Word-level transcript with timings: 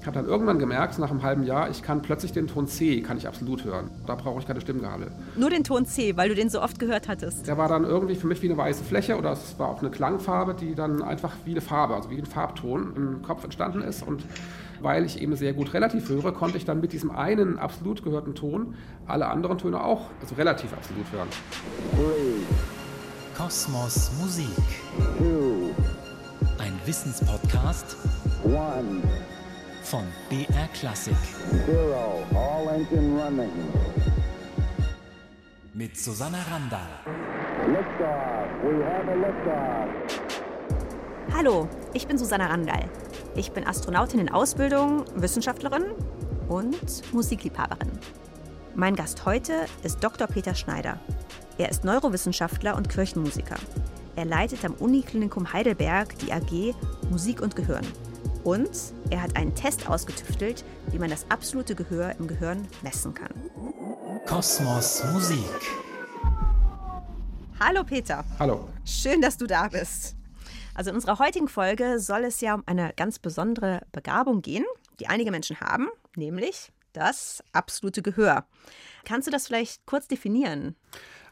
Ich 0.00 0.06
habe 0.06 0.14
dann 0.14 0.26
irgendwann 0.26 0.58
gemerkt, 0.58 0.98
nach 0.98 1.10
einem 1.10 1.22
halben 1.22 1.42
Jahr, 1.42 1.68
ich 1.68 1.82
kann 1.82 2.00
plötzlich 2.00 2.32
den 2.32 2.46
Ton 2.46 2.66
C, 2.66 3.02
kann 3.02 3.18
ich 3.18 3.28
absolut 3.28 3.64
hören. 3.64 3.90
Da 4.06 4.14
brauche 4.14 4.40
ich 4.40 4.46
keine 4.46 4.62
Stimmgabel. 4.62 5.12
Nur 5.36 5.50
den 5.50 5.62
Ton 5.62 5.84
C, 5.84 6.16
weil 6.16 6.30
du 6.30 6.34
den 6.34 6.48
so 6.48 6.62
oft 6.62 6.78
gehört 6.78 7.06
hattest. 7.06 7.46
Der 7.46 7.58
war 7.58 7.68
dann 7.68 7.84
irgendwie 7.84 8.14
für 8.14 8.26
mich 8.26 8.40
wie 8.40 8.46
eine 8.46 8.56
weiße 8.56 8.82
Fläche 8.82 9.18
oder 9.18 9.32
es 9.32 9.58
war 9.58 9.68
auch 9.68 9.80
eine 9.80 9.90
Klangfarbe, 9.90 10.54
die 10.54 10.74
dann 10.74 11.02
einfach 11.02 11.32
wie 11.44 11.50
eine 11.50 11.60
Farbe, 11.60 11.94
also 11.96 12.08
wie 12.08 12.16
ein 12.16 12.24
Farbton 12.24 12.96
im 12.96 13.22
Kopf 13.22 13.44
entstanden 13.44 13.82
ist. 13.82 14.02
Und 14.02 14.24
weil 14.80 15.04
ich 15.04 15.20
eben 15.20 15.36
sehr 15.36 15.52
gut 15.52 15.74
relativ 15.74 16.08
höre, 16.08 16.32
konnte 16.32 16.56
ich 16.56 16.64
dann 16.64 16.80
mit 16.80 16.94
diesem 16.94 17.10
einen 17.10 17.58
absolut 17.58 18.02
gehörten 18.02 18.34
Ton 18.34 18.76
alle 19.06 19.26
anderen 19.26 19.58
Töne 19.58 19.84
auch, 19.84 20.06
also 20.22 20.34
relativ 20.34 20.72
absolut 20.72 21.04
hören. 21.12 21.28
Kosmos 23.36 24.12
Musik. 24.18 24.46
Ein 26.58 26.72
Wissenspodcast 26.86 27.96
one, 28.44 29.02
von 29.90 30.04
BR 30.28 30.68
Klassik. 30.72 31.16
zero. 31.66 32.22
All 32.32 32.68
engine 32.68 33.20
running. 33.20 33.50
Mit 35.74 35.96
Susanna 35.96 36.38
Randall. 36.48 36.86
Liftoff. 37.66 38.46
We 38.62 38.84
have 38.84 39.08
a 39.08 39.16
liftoff. 39.16 39.88
Hallo, 41.34 41.68
ich 41.92 42.06
bin 42.06 42.16
Susanna 42.16 42.46
Randall. 42.46 42.88
Ich 43.34 43.50
bin 43.50 43.66
Astronautin 43.66 44.20
in 44.20 44.28
Ausbildung, 44.28 45.06
Wissenschaftlerin 45.16 45.86
und 46.48 47.12
Musikliebhaberin. 47.12 47.90
Mein 48.76 48.94
Gast 48.94 49.26
heute 49.26 49.66
ist 49.82 50.04
Dr. 50.04 50.28
Peter 50.28 50.54
Schneider. 50.54 51.00
Er 51.58 51.68
ist 51.68 51.82
Neurowissenschaftler 51.82 52.76
und 52.76 52.88
Kirchenmusiker. 52.88 53.56
Er 54.14 54.24
leitet 54.24 54.64
am 54.64 54.74
Uniklinikum 54.74 55.52
Heidelberg 55.52 56.16
die 56.20 56.32
AG 56.32 56.76
Musik 57.10 57.42
und 57.42 57.56
Gehirn. 57.56 57.86
Und 58.44 58.70
er 59.10 59.22
hat 59.22 59.36
einen 59.36 59.54
Test 59.54 59.88
ausgetüftelt, 59.88 60.64
wie 60.90 60.98
man 60.98 61.10
das 61.10 61.26
absolute 61.30 61.74
Gehör 61.74 62.14
im 62.18 62.26
Gehirn 62.26 62.66
messen 62.82 63.12
kann. 63.14 63.32
Kosmos 64.26 65.04
Musik. 65.12 65.38
Hallo 67.58 67.84
Peter, 67.84 68.24
Hallo. 68.38 68.68
schön, 68.86 69.20
dass 69.20 69.36
du 69.36 69.46
da 69.46 69.68
bist. 69.68 70.16
Also 70.74 70.90
in 70.90 70.96
unserer 70.96 71.18
heutigen 71.18 71.48
Folge 71.48 71.98
soll 71.98 72.24
es 72.24 72.40
ja 72.40 72.54
um 72.54 72.62
eine 72.64 72.92
ganz 72.96 73.18
besondere 73.18 73.82
Begabung 73.92 74.40
gehen, 74.40 74.64
die 74.98 75.08
einige 75.08 75.30
Menschen 75.30 75.60
haben, 75.60 75.88
nämlich 76.16 76.72
das 76.94 77.42
absolute 77.52 78.00
Gehör. 78.00 78.46
Kannst 79.04 79.26
du 79.28 79.30
das 79.30 79.46
vielleicht 79.46 79.84
kurz 79.84 80.08
definieren? 80.08 80.74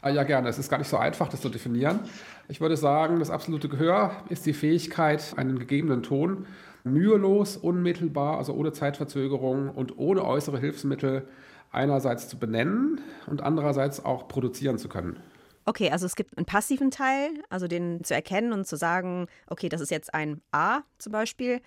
Ah, 0.02 0.10
Ja, 0.10 0.22
gerne. 0.25 0.48
Es 0.50 0.58
ist 0.58 0.69
gar 0.70 0.78
nicht 0.78 0.88
so 0.88 0.98
einfach, 0.98 1.28
das 1.28 1.41
zu 1.41 1.48
definieren. 1.48 2.00
Ich 2.48 2.60
würde 2.60 2.77
sagen, 2.77 3.19
das 3.19 3.30
absolute 3.30 3.69
Gehör 3.69 4.22
ist 4.28 4.44
die 4.47 4.52
Fähigkeit, 4.52 5.32
einen 5.36 5.58
gegebenen 5.58 6.02
Ton 6.02 6.47
mühelos, 6.84 7.56
unmittelbar, 7.56 8.38
also 8.38 8.54
ohne 8.54 8.72
Zeitverzögerung 8.72 9.70
und 9.70 9.98
ohne 9.98 10.24
äußere 10.24 10.58
Hilfsmittel 10.58 11.28
einerseits 11.70 12.28
zu 12.28 12.38
benennen 12.38 13.00
und 13.26 13.42
andererseits 13.42 14.04
auch 14.04 14.28
produzieren 14.28 14.78
zu 14.78 14.88
können. 14.88 15.18
Okay, 15.64 15.90
also 15.90 16.06
es 16.06 16.16
gibt 16.16 16.38
einen 16.38 16.46
passiven 16.46 16.90
Teil, 16.90 17.28
also 17.50 17.68
den 17.68 18.02
zu 18.02 18.14
erkennen 18.14 18.54
und 18.54 18.66
zu 18.66 18.76
sagen, 18.76 19.26
okay, 19.48 19.68
das 19.68 19.82
ist 19.82 19.90
jetzt 19.90 20.14
ein 20.14 20.40
A 20.50 20.80
zum 20.96 21.12
Beispiel. 21.12 21.60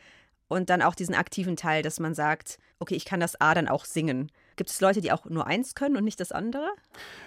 Und 0.47 0.69
dann 0.69 0.81
auch 0.81 0.95
diesen 0.95 1.15
aktiven 1.15 1.55
Teil, 1.55 1.81
dass 1.83 1.99
man 1.99 2.13
sagt, 2.13 2.57
okay, 2.79 2.95
ich 2.95 3.05
kann 3.05 3.19
das 3.19 3.39
A 3.39 3.53
dann 3.53 3.67
auch 3.67 3.85
singen. 3.85 4.31
Gibt 4.55 4.69
es 4.69 4.81
Leute, 4.81 5.01
die 5.01 5.11
auch 5.11 5.25
nur 5.25 5.47
eins 5.47 5.75
können 5.75 5.95
und 5.95 6.03
nicht 6.03 6.19
das 6.19 6.31
andere? 6.31 6.65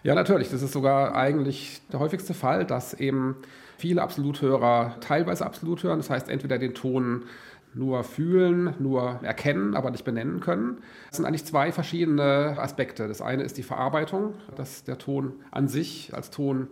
Ja, 0.03 0.15
natürlich. 0.15 0.51
Das 0.51 0.63
ist 0.63 0.73
sogar 0.73 1.15
eigentlich 1.15 1.81
der 1.91 2.01
häufigste 2.01 2.35
Fall, 2.35 2.67
dass 2.67 2.93
eben 2.93 3.37
viele 3.79 4.03
Absoluthörer 4.03 4.97
teilweise 5.01 5.47
absolut 5.47 5.83
hören. 5.85 5.99
Das 5.99 6.11
heißt, 6.11 6.29
entweder 6.29 6.59
den 6.59 6.75
Ton 6.75 7.25
nur 7.75 8.05
fühlen, 8.05 8.75
nur 8.79 9.21
erkennen, 9.23 9.75
aber 9.75 9.91
nicht 9.91 10.05
benennen 10.05 10.41
können. 10.41 10.79
Das 11.09 11.17
sind 11.17 11.27
eigentlich 11.27 11.45
zwei 11.45 11.73
verschiedene 11.73 12.57
Aspekte. 12.59 13.09
Das 13.09 13.21
eine 13.21 13.43
ist 13.43 13.59
die 13.59 13.63
Verarbeitung, 13.63 14.35
dass 14.57 14.85
der 14.85 14.99
Ton 14.99 15.35
an 15.51 15.69
sich 15.69 16.13
als 16.15 16.31
Ton 16.31 16.69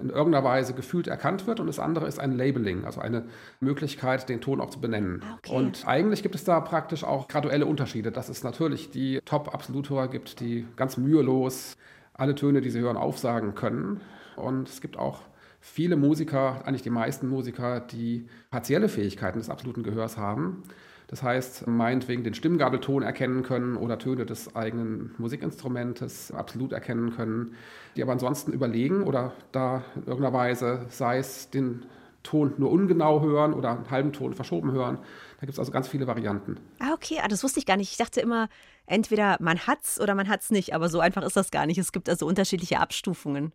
in 0.00 0.10
irgendeiner 0.10 0.44
Weise 0.44 0.74
gefühlt 0.74 1.06
erkannt 1.06 1.46
wird 1.46 1.58
und 1.58 1.66
das 1.66 1.78
andere 1.78 2.06
ist 2.06 2.18
ein 2.18 2.36
Labeling, 2.36 2.84
also 2.84 3.00
eine 3.00 3.24
Möglichkeit, 3.60 4.28
den 4.28 4.42
Ton 4.42 4.60
auch 4.60 4.68
zu 4.68 4.80
benennen. 4.80 5.22
Ah, 5.24 5.38
okay. 5.38 5.54
Und 5.54 5.86
eigentlich 5.86 6.22
gibt 6.22 6.34
es 6.34 6.44
da 6.44 6.60
praktisch 6.60 7.02
auch 7.02 7.28
graduelle 7.28 7.64
Unterschiede, 7.64 8.12
dass 8.12 8.28
es 8.28 8.44
natürlich 8.44 8.90
die 8.90 9.20
Top-Absoluthörer 9.24 10.08
gibt, 10.08 10.40
die 10.40 10.66
ganz 10.76 10.98
mühelos 10.98 11.76
alle 12.12 12.34
Töne, 12.34 12.60
die 12.60 12.70
sie 12.70 12.80
hören, 12.80 12.96
aufsagen 12.96 13.54
können. 13.54 14.00
Und 14.36 14.68
es 14.68 14.80
gibt 14.80 14.98
auch 14.98 15.20
viele 15.66 15.96
Musiker, 15.96 16.62
eigentlich 16.64 16.82
die 16.82 16.90
meisten 16.90 17.28
Musiker, 17.28 17.80
die 17.80 18.28
partielle 18.50 18.88
Fähigkeiten 18.88 19.38
des 19.38 19.50
absoluten 19.50 19.82
Gehörs 19.82 20.16
haben. 20.16 20.62
Das 21.08 21.22
heißt, 21.22 21.66
meinetwegen 21.66 22.24
den 22.24 22.34
Stimmgabelton 22.34 23.02
erkennen 23.02 23.42
können 23.42 23.76
oder 23.76 23.98
Töne 23.98 24.26
des 24.26 24.56
eigenen 24.56 25.14
Musikinstrumentes 25.18 26.30
absolut 26.32 26.72
erkennen 26.72 27.14
können, 27.14 27.54
die 27.96 28.02
aber 28.02 28.12
ansonsten 28.12 28.52
überlegen 28.52 29.02
oder 29.02 29.32
da 29.52 29.84
in 29.96 30.06
irgendeiner 30.06 30.32
Weise, 30.32 30.86
sei 30.88 31.18
es 31.18 31.50
den 31.50 31.84
Ton 32.22 32.54
nur 32.58 32.72
ungenau 32.72 33.20
hören 33.20 33.52
oder 33.52 33.70
einen 33.70 33.90
halben 33.90 34.12
Ton 34.12 34.34
verschoben 34.34 34.72
hören. 34.72 34.98
Da 35.40 35.40
gibt 35.40 35.52
es 35.52 35.58
also 35.58 35.70
ganz 35.70 35.86
viele 35.88 36.06
Varianten. 36.06 36.58
Ah, 36.78 36.92
okay, 36.92 37.18
ah, 37.22 37.28
das 37.28 37.44
wusste 37.44 37.60
ich 37.60 37.66
gar 37.66 37.76
nicht. 37.76 37.90
Ich 37.90 37.98
dachte 37.98 38.20
immer, 38.20 38.48
entweder 38.86 39.36
man 39.40 39.66
hat's 39.66 40.00
oder 40.00 40.14
man 40.14 40.28
hat's 40.28 40.50
nicht, 40.50 40.74
aber 40.74 40.88
so 40.88 40.98
einfach 41.00 41.22
ist 41.22 41.36
das 41.36 41.50
gar 41.50 41.66
nicht. 41.66 41.78
Es 41.78 41.92
gibt 41.92 42.08
also 42.08 42.26
unterschiedliche 42.26 42.80
Abstufungen. 42.80 43.52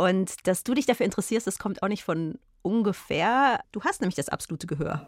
Und 0.00 0.46
dass 0.46 0.64
du 0.64 0.72
dich 0.72 0.86
dafür 0.86 1.04
interessierst, 1.04 1.46
das 1.46 1.58
kommt 1.58 1.82
auch 1.82 1.88
nicht 1.88 2.04
von 2.04 2.38
ungefähr. 2.62 3.60
Du 3.70 3.82
hast 3.82 4.00
nämlich 4.00 4.14
das 4.14 4.30
absolute 4.30 4.66
Gehör. 4.66 5.06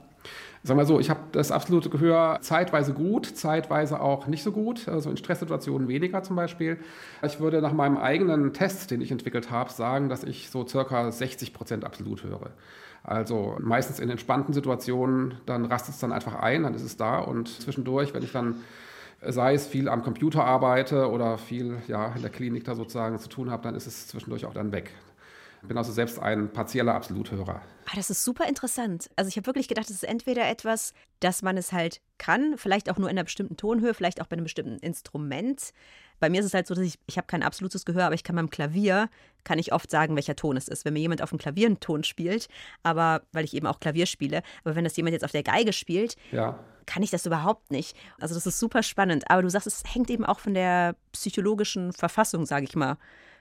Sag 0.63 0.77
mal 0.77 0.85
so, 0.85 1.01
ich 1.01 1.09
habe 1.09 1.21
das 1.33 1.51
absolute 1.51 1.89
Gehör 1.89 2.41
zeitweise 2.43 2.93
gut, 2.93 3.25
zeitweise 3.25 4.03
auch 4.03 4.27
nicht 4.27 4.43
so 4.43 4.53
gut, 4.53 4.89
also 4.89 5.09
in 5.09 5.17
Stresssituationen 5.17 5.89
weniger 5.89 6.23
zum 6.23 6.37
Beispiel. 6.37 6.77
Ich 7.23 7.41
würde 7.41 7.63
nach 7.63 7.73
meinem 7.73 7.97
eigenen 7.97 8.53
Test, 8.53 8.91
den 8.91 9.01
ich 9.01 9.11
entwickelt 9.11 9.51
habe, 9.51 9.73
sagen, 9.73 10.11
dass 10.11 10.25
ich 10.25 10.51
so 10.51 10.69
circa 10.69 11.11
60 11.11 11.55
Prozent 11.55 11.87
absolut 11.87 12.23
höre. 12.23 12.51
Also 13.03 13.57
meistens 13.61 13.99
in 13.99 14.11
entspannten 14.11 14.53
Situationen, 14.53 15.41
dann 15.47 15.65
rastet 15.65 15.95
es 15.95 16.01
dann 16.03 16.13
einfach 16.13 16.35
ein, 16.35 16.65
dann 16.65 16.75
ist 16.75 16.83
es 16.83 16.99
da 16.99 17.19
und 17.19 17.49
zwischendurch, 17.49 18.13
wenn 18.13 18.25
ich 18.25 18.33
dann 18.33 18.57
sei 19.27 19.55
es 19.55 19.67
viel 19.67 19.89
am 19.89 20.03
Computer 20.03 20.45
arbeite 20.45 21.11
oder 21.11 21.39
viel 21.39 21.79
ja, 21.89 22.13
in 22.15 22.23
der 22.23 22.31
Klinik 22.31 22.65
da 22.65 22.75
sozusagen 22.75 23.19
zu 23.19 23.29
tun 23.29 23.51
habe, 23.51 23.63
dann 23.63 23.75
ist 23.75 23.87
es 23.87 24.09
zwischendurch 24.09 24.47
auch 24.47 24.55
dann 24.55 24.73
weg. 24.73 24.93
Ich 25.63 25.69
bin 25.69 25.79
also 25.79 25.93
selbst 25.93 26.19
ein 26.19 26.53
partieller 26.53 26.93
Absoluthörer. 26.93 27.63
Ah, 27.87 27.93
das 27.95 28.11
ist 28.11 28.25
super 28.25 28.49
interessant. 28.49 29.11
Also 29.15 29.29
ich 29.29 29.37
habe 29.37 29.47
wirklich 29.47 29.69
gedacht, 29.69 29.89
es 29.91 29.95
ist 29.95 30.05
entweder 30.05 30.49
etwas, 30.49 30.93
dass 31.21 31.43
man 31.43 31.57
es 31.57 31.73
halt 31.73 32.01
kann, 32.19 32.59
vielleicht 32.59 32.91
auch 32.91 32.99
nur 32.99 33.09
in 33.09 33.17
einer 33.17 33.25
bestimmten 33.25 33.57
Tonhöhe, 33.57 33.95
vielleicht 33.95 34.21
auch 34.21 34.27
bei 34.27 34.35
einem 34.35 34.45
bestimmten 34.45 34.79
Instrument. 34.79 35.71
Bei 36.19 36.29
mir 36.29 36.41
ist 36.41 36.47
es 36.47 36.55
halt 36.55 36.67
so, 36.67 36.75
dass 36.75 36.85
ich, 36.85 36.99
ich 37.07 37.17
habe 37.17 37.29
kein 37.29 37.45
absolutes 37.45 37.85
Gehör, 37.85 38.07
aber 38.07 38.15
ich 38.17 38.25
kann 38.25 38.35
beim 38.35 38.51
Klavier, 38.51 39.09
kann 39.45 39.61
ich 39.61 39.73
oft 39.73 39.89
sagen, 39.89 40.17
welcher 40.17 40.35
Ton 40.35 40.57
es 40.57 40.67
ist. 40.67 40.85
Wenn 40.85 40.95
mir 40.95 41.01
jemand 41.01 41.23
auf 41.23 41.31
dem 41.31 41.39
Klavier 41.39 41.67
einen 41.67 41.79
Ton 41.79 42.03
spielt, 42.03 42.49
aber, 42.83 43.23
weil 43.33 43.45
ich 43.45 43.55
eben 43.55 43.69
auch 43.69 43.79
Klavier 43.79 44.07
spiele, 44.07 44.43
aber 44.65 44.75
wenn 44.75 44.85
das 44.85 44.97
jemand 44.97 45.13
jetzt 45.13 45.25
auf 45.25 45.33
der 45.33 45.45
Geige 45.45 45.73
spielt, 45.73 46.17
Ja, 46.33 46.59
kann 46.87 47.03
ich 47.03 47.11
das 47.11 47.27
überhaupt 47.27 47.71
nicht. 47.71 47.97
Also 48.21 48.35
das 48.35 48.47
ist 48.47 48.59
super 48.59 48.83
spannend. 48.83 49.31
Aber 49.31 49.43
du 49.43 49.51
sagst, 49.51 49.67
es 49.67 49.83
hängt 49.87 50.11
eben 50.11 50.25
auch 50.25 50.39
von 50.39 50.55
der 50.55 50.97
psychologischen 51.13 51.93
Verfassung, 51.93 52.47
sage 52.47 52.65
ich 52.65 52.77
mal, 52.77 52.97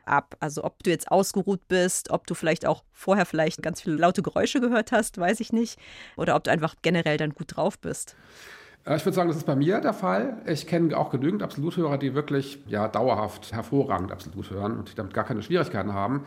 ab. 0.05 0.35
Also 0.39 0.63
ob 0.63 0.83
du 0.83 0.89
jetzt 0.89 1.11
ausgeruht 1.11 1.67
bist, 1.67 2.11
ob 2.11 2.27
du 2.27 2.33
vielleicht 2.33 2.65
auch 2.65 2.83
vorher 2.91 3.25
vielleicht 3.25 3.61
ganz 3.61 3.81
viele 3.81 3.95
laute 3.95 4.21
Geräusche 4.21 4.59
gehört 4.59 4.91
hast, 4.91 5.17
weiß 5.17 5.39
ich 5.39 5.53
nicht. 5.53 5.79
Oder 6.17 6.35
ob 6.35 6.43
du 6.43 6.51
einfach 6.51 6.75
generell 6.81 7.17
dann 7.17 7.33
gut 7.33 7.55
drauf 7.55 7.79
bist. 7.79 8.15
Äh, 8.85 8.95
Ich 8.97 9.05
würde 9.05 9.15
sagen, 9.15 9.29
das 9.29 9.37
ist 9.37 9.45
bei 9.45 9.55
mir 9.55 9.79
der 9.79 9.93
Fall. 9.93 10.41
Ich 10.45 10.67
kenne 10.67 10.97
auch 10.97 11.09
genügend 11.09 11.43
Absoluthörer, 11.43 11.97
die 11.97 12.13
wirklich 12.15 12.59
ja, 12.67 12.87
dauerhaft 12.87 13.53
hervorragend 13.53 14.11
absolut 14.11 14.49
hören 14.49 14.77
und 14.77 14.91
die 14.91 14.95
damit 14.95 15.13
gar 15.13 15.23
keine 15.23 15.41
Schwierigkeiten 15.43 15.93
haben, 15.93 16.25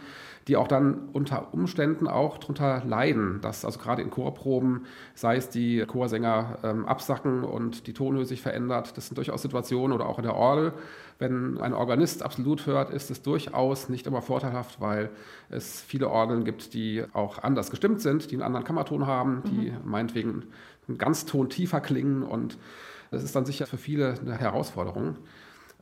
die 0.48 0.56
auch 0.56 0.68
dann 0.68 1.08
unter 1.12 1.52
Umständen 1.54 2.06
auch 2.06 2.38
darunter 2.38 2.82
leiden, 2.84 3.40
dass 3.40 3.64
also 3.64 3.78
gerade 3.78 4.02
in 4.02 4.10
Chorproben, 4.10 4.86
sei 5.14 5.36
es 5.36 5.48
die 5.48 5.84
Chorsänger 5.86 6.58
ähm, 6.62 6.86
absacken 6.86 7.44
und 7.44 7.86
die 7.86 7.92
Tonhöhe 7.92 8.26
sich 8.26 8.42
verändert, 8.42 8.96
das 8.96 9.06
sind 9.08 9.16
durchaus 9.16 9.42
Situationen 9.42 9.94
oder 9.94 10.06
auch 10.06 10.18
in 10.18 10.24
der 10.24 10.36
Orgel, 10.36 10.74
wenn 11.18 11.58
ein 11.58 11.72
Organist 11.74 12.22
absolut 12.22 12.66
hört, 12.66 12.90
ist 12.90 13.10
es 13.10 13.22
durchaus 13.22 13.88
nicht 13.88 14.06
immer 14.06 14.20
vorteilhaft, 14.20 14.80
weil 14.80 15.10
es 15.48 15.80
viele 15.80 16.08
Orgeln 16.10 16.44
gibt, 16.44 16.74
die 16.74 17.04
auch 17.12 17.38
anders 17.38 17.70
gestimmt 17.70 18.00
sind, 18.00 18.30
die 18.30 18.34
einen 18.34 18.42
anderen 18.42 18.64
Kammerton 18.64 19.06
haben, 19.06 19.42
die 19.46 19.72
meinetwegen 19.84 20.42
einen 20.88 20.98
Ganzton 20.98 21.48
tiefer 21.48 21.80
klingen 21.80 22.22
und 22.22 22.58
das 23.10 23.22
ist 23.22 23.34
dann 23.36 23.46
sicher 23.46 23.66
für 23.66 23.78
viele 23.78 24.14
eine 24.20 24.36
Herausforderung, 24.36 25.16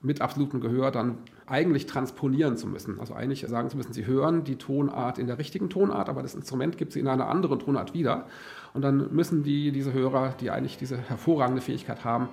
mit 0.02 0.20
absolutem 0.20 0.60
Gehör 0.60 0.90
dann 0.90 1.19
eigentlich 1.46 1.87
transponieren 1.87 2.56
zu 2.56 2.66
müssen. 2.66 2.99
Also 2.99 3.14
eigentlich 3.14 3.46
sagen 3.49 3.70
zu 3.70 3.76
müssen, 3.76 3.93
sie 3.93 4.04
hören 4.04 4.44
die 4.44 4.56
Tonart 4.56 5.19
in 5.19 5.28
der 5.28 5.38
richtigen 5.38 5.70
Tonart, 5.70 6.08
aber 6.08 6.22
das 6.22 6.34
Instrument 6.34 6.76
gibt 6.76 6.93
sie 6.93 7.00
in 7.00 7.06
einer 7.06 7.28
anderen 7.28 7.60
Tonart 7.60 7.94
wieder. 7.94 8.26
Und 8.75 8.82
dann 8.82 9.14
müssen 9.14 9.44
die, 9.44 9.70
diese 9.70 9.93
Hörer, 9.93 10.34
die 10.40 10.50
eigentlich 10.50 10.76
diese 10.76 10.99
hervorragende 10.99 11.62
Fähigkeit 11.62 12.05
haben, 12.05 12.28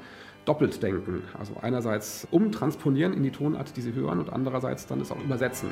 doppelt 0.45 0.81
denken. 0.81 1.22
Also 1.38 1.54
einerseits 1.62 2.27
umtransponieren 2.31 3.13
in 3.13 3.24
die 3.24 3.31
Tonart, 3.31 3.77
die 3.77 3.81
sie 3.81 3.94
hören, 3.94 4.19
und 4.19 4.33
andererseits 4.33 4.88
dann 4.88 5.00
es 5.01 5.12
auch 5.12 5.24
übersetzen. 5.24 5.69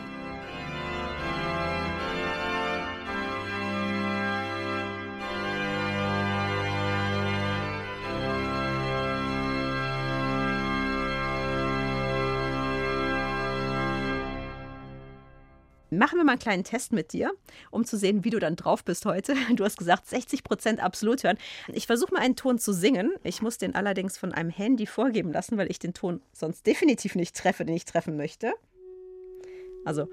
Machen 15.97 16.17
wir 16.17 16.23
mal 16.23 16.33
einen 16.33 16.39
kleinen 16.39 16.63
Test 16.63 16.93
mit 16.93 17.11
dir, 17.11 17.31
um 17.71 17.83
zu 17.83 17.97
sehen, 17.97 18.23
wie 18.23 18.29
du 18.29 18.39
dann 18.39 18.55
drauf 18.55 18.83
bist 18.83 19.05
heute. 19.05 19.33
Du 19.57 19.63
hast 19.63 19.77
gesagt, 19.77 20.07
60 20.07 20.43
Prozent 20.43 20.83
absolut 20.83 21.23
hören. 21.23 21.37
Ich 21.73 21.87
versuche 21.87 22.13
mal 22.13 22.19
einen 22.19 22.35
Ton 22.35 22.59
zu 22.59 22.71
singen. 22.71 23.15
Ich 23.23 23.41
muss 23.41 23.57
den 23.57 23.73
allerdings 23.73 24.17
von 24.17 24.31
einem 24.31 24.51
Handy 24.51 24.85
vorgeben 24.85 25.31
lassen, 25.31 25.57
weil 25.57 25.71
ich 25.71 25.79
den 25.79 25.93
Ton 25.93 26.21
sonst 26.33 26.67
definitiv 26.67 27.15
nicht 27.15 27.35
treffe, 27.35 27.65
den 27.65 27.75
ich 27.75 27.85
treffen 27.85 28.17
möchte. 28.17 28.53
Also. 29.85 30.07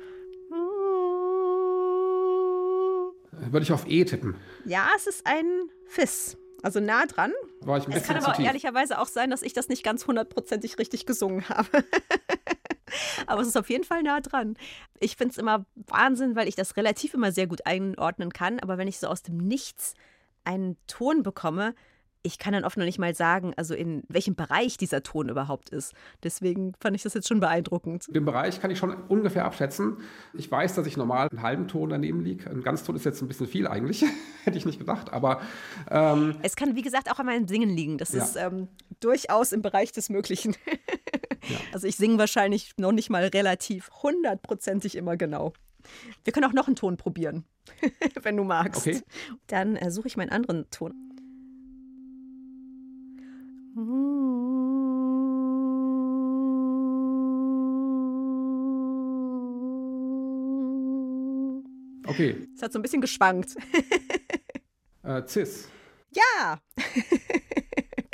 Würde 3.50 3.64
ich 3.64 3.72
auf 3.72 3.86
E 3.86 4.04
tippen. 4.04 4.36
Ja, 4.64 4.88
es 4.96 5.06
ist 5.06 5.26
ein 5.26 5.68
Fiss. 5.86 6.38
Also 6.62 6.80
nah 6.80 7.04
dran. 7.04 7.32
War 7.60 7.76
ich 7.76 7.86
ein 7.86 7.92
Es 7.92 8.00
bisschen 8.00 8.14
kann 8.14 8.24
zu 8.24 8.30
aber 8.30 8.42
ehrlicherweise 8.42 8.98
auch 8.98 9.08
sein, 9.08 9.28
dass 9.28 9.42
ich 9.42 9.52
das 9.52 9.68
nicht 9.68 9.82
ganz 9.82 10.06
hundertprozentig 10.06 10.78
richtig 10.78 11.04
gesungen 11.04 11.46
habe. 11.50 11.68
aber 13.26 13.40
es 13.40 13.48
ist 13.48 13.56
auf 13.56 13.70
jeden 13.70 13.84
Fall 13.84 14.02
nah 14.02 14.20
dran. 14.20 14.56
Ich 15.00 15.16
finde 15.16 15.32
es 15.32 15.38
immer 15.38 15.64
Wahnsinn, 15.74 16.36
weil 16.36 16.48
ich 16.48 16.56
das 16.56 16.76
relativ 16.76 17.14
immer 17.14 17.32
sehr 17.32 17.46
gut 17.46 17.66
einordnen 17.66 18.32
kann. 18.32 18.60
Aber 18.60 18.78
wenn 18.78 18.88
ich 18.88 18.98
so 18.98 19.06
aus 19.08 19.22
dem 19.22 19.36
Nichts 19.38 19.94
einen 20.44 20.76
Ton 20.86 21.22
bekomme, 21.22 21.74
ich 22.26 22.38
kann 22.38 22.54
dann 22.54 22.64
oft 22.64 22.78
noch 22.78 22.86
nicht 22.86 22.98
mal 22.98 23.14
sagen, 23.14 23.52
also 23.58 23.74
in 23.74 24.02
welchem 24.08 24.34
Bereich 24.34 24.78
dieser 24.78 25.02
Ton 25.02 25.28
überhaupt 25.28 25.68
ist. 25.68 25.92
Deswegen 26.22 26.72
fand 26.80 26.96
ich 26.96 27.02
das 27.02 27.12
jetzt 27.12 27.28
schon 27.28 27.38
beeindruckend. 27.38 28.06
Den 28.08 28.24
Bereich 28.24 28.62
kann 28.62 28.70
ich 28.70 28.78
schon 28.78 28.94
ungefähr 28.94 29.44
abschätzen. 29.44 29.98
Ich 30.32 30.50
weiß, 30.50 30.74
dass 30.74 30.86
ich 30.86 30.96
normal 30.96 31.28
einen 31.30 31.42
halben 31.42 31.68
Ton 31.68 31.90
daneben 31.90 32.20
liege. 32.20 32.48
Ein 32.48 32.62
Ganzton 32.62 32.96
ist 32.96 33.04
jetzt 33.04 33.20
ein 33.20 33.28
bisschen 33.28 33.46
viel 33.46 33.66
eigentlich, 33.66 34.06
hätte 34.44 34.56
ich 34.56 34.64
nicht 34.64 34.78
gedacht. 34.78 35.12
Aber 35.12 35.42
ähm, 35.90 36.36
Es 36.40 36.56
kann, 36.56 36.74
wie 36.76 36.82
gesagt, 36.82 37.10
auch 37.10 37.18
an 37.18 37.26
meinem 37.26 37.46
Singen 37.46 37.68
liegen. 37.68 37.98
Das 37.98 38.12
Ja. 38.14 38.24
ist 38.24 38.36
ähm, 38.36 38.68
durchaus 39.00 39.52
im 39.52 39.60
Bereich 39.60 39.92
des 39.92 40.08
Möglichen. 40.08 40.56
Also 41.72 41.86
ich 41.86 41.96
singe 41.96 42.18
wahrscheinlich 42.18 42.72
noch 42.78 42.92
nicht 42.92 43.10
mal 43.10 43.24
relativ 43.24 43.90
hundertprozentig 44.02 44.96
immer 44.96 45.16
genau. 45.16 45.52
Wir 46.24 46.32
können 46.32 46.46
auch 46.46 46.52
noch 46.54 46.66
einen 46.66 46.76
Ton 46.76 46.96
probieren, 46.96 47.44
wenn 48.22 48.36
du 48.36 48.44
magst. 48.44 48.86
Okay. 48.86 49.02
Dann 49.48 49.76
äh, 49.76 49.90
suche 49.90 50.08
ich 50.08 50.16
meinen 50.16 50.30
anderen 50.30 50.68
Ton. 50.70 50.94
okay, 62.14 62.48
Es 62.54 62.62
hat 62.62 62.72
so 62.72 62.78
ein 62.78 62.82
bisschen 62.82 63.00
geschwankt. 63.00 63.56
äh, 65.02 65.22
Cis. 65.26 65.68
Ja! 66.12 66.58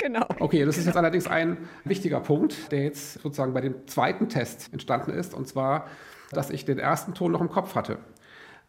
genau. 0.01 0.25
Okay, 0.39 0.65
das 0.65 0.77
ist 0.77 0.85
jetzt 0.85 0.97
allerdings 0.97 1.27
ein 1.27 1.57
wichtiger 1.83 2.19
Punkt, 2.19 2.71
der 2.71 2.83
jetzt 2.83 3.21
sozusagen 3.21 3.53
bei 3.53 3.61
dem 3.61 3.87
zweiten 3.87 4.29
Test 4.29 4.71
entstanden 4.73 5.11
ist. 5.11 5.33
Und 5.33 5.47
zwar, 5.47 5.87
dass 6.31 6.49
ich 6.49 6.65
den 6.65 6.79
ersten 6.79 7.13
Ton 7.13 7.31
noch 7.31 7.41
im 7.41 7.49
Kopf 7.49 7.75
hatte. 7.75 7.97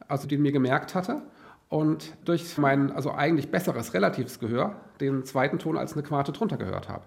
Also 0.08 0.28
den 0.28 0.42
mir 0.42 0.52
gemerkt 0.52 0.94
hatte. 0.94 1.22
Und 1.68 2.12
durch 2.26 2.58
mein, 2.58 2.92
also 2.92 3.12
eigentlich 3.12 3.50
besseres 3.50 3.94
relatives 3.94 4.38
Gehör, 4.38 4.76
den 5.00 5.24
zweiten 5.24 5.58
Ton 5.58 5.78
als 5.78 5.94
eine 5.94 6.02
Quarte 6.02 6.32
drunter 6.32 6.58
gehört 6.58 6.88
habe. 6.88 7.04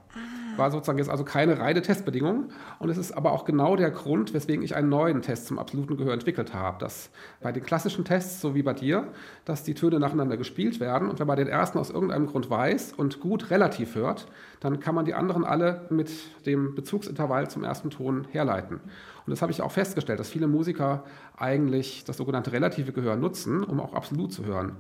War 0.58 0.72
sozusagen 0.72 0.98
jetzt 0.98 1.10
also 1.10 1.24
keine 1.24 1.60
reine 1.60 1.82
Testbedingung. 1.82 2.50
Und 2.80 2.90
es 2.90 2.98
ist 2.98 3.12
aber 3.12 3.32
auch 3.32 3.46
genau 3.46 3.76
der 3.76 3.92
Grund, 3.92 4.34
weswegen 4.34 4.64
ich 4.64 4.76
einen 4.76 4.90
neuen 4.90 5.22
Test 5.22 5.48
zum 5.48 5.60
absoluten 5.60 5.98
Gehör 5.98 6.14
entwickelt 6.14 6.54
habe. 6.54 6.78
Dass 6.80 7.10
bei 7.42 7.52
den 7.52 7.64
klassischen 7.64 8.06
Tests, 8.06 8.42
so 8.42 8.56
wie 8.56 8.64
bei 8.64 8.74
dir, 8.74 9.08
dass 9.46 9.64
die 9.64 9.74
Töne 9.74 10.00
nacheinander 10.00 10.38
gespielt 10.38 10.80
werden. 10.80 11.10
Und 11.10 11.20
wenn 11.20 11.28
man 11.28 11.38
den 11.38 11.48
ersten 11.48 11.78
aus 11.78 11.90
irgendeinem 11.90 12.28
Grund 12.28 12.50
weiß 12.50 12.94
und 12.94 13.20
gut 13.20 13.50
relativ 13.52 13.96
hört, 13.96 14.28
dann 14.60 14.80
kann 14.80 14.96
man 14.96 15.06
die 15.06 15.14
anderen 15.14 15.46
alle 15.46 15.86
mit 15.90 16.10
dem 16.46 16.76
Bezugsintervall 16.76 17.50
zum 17.50 17.64
ersten 17.64 17.90
Ton 17.90 18.28
herleiten. 18.32 18.80
Und 19.26 19.32
das 19.32 19.42
habe 19.42 19.52
ich 19.52 19.62
auch 19.62 19.72
festgestellt, 19.72 20.20
dass 20.20 20.30
viele 20.30 20.48
Musiker 20.48 21.04
eigentlich 21.36 22.04
das 22.04 22.18
sogenannte 22.18 22.52
relative 22.52 22.92
Gehör 22.92 23.16
nutzen, 23.16 23.64
um 23.64 23.80
auch 23.80 23.94
absolut 23.94 24.32
zu 24.32 24.46
hören. 24.46 24.76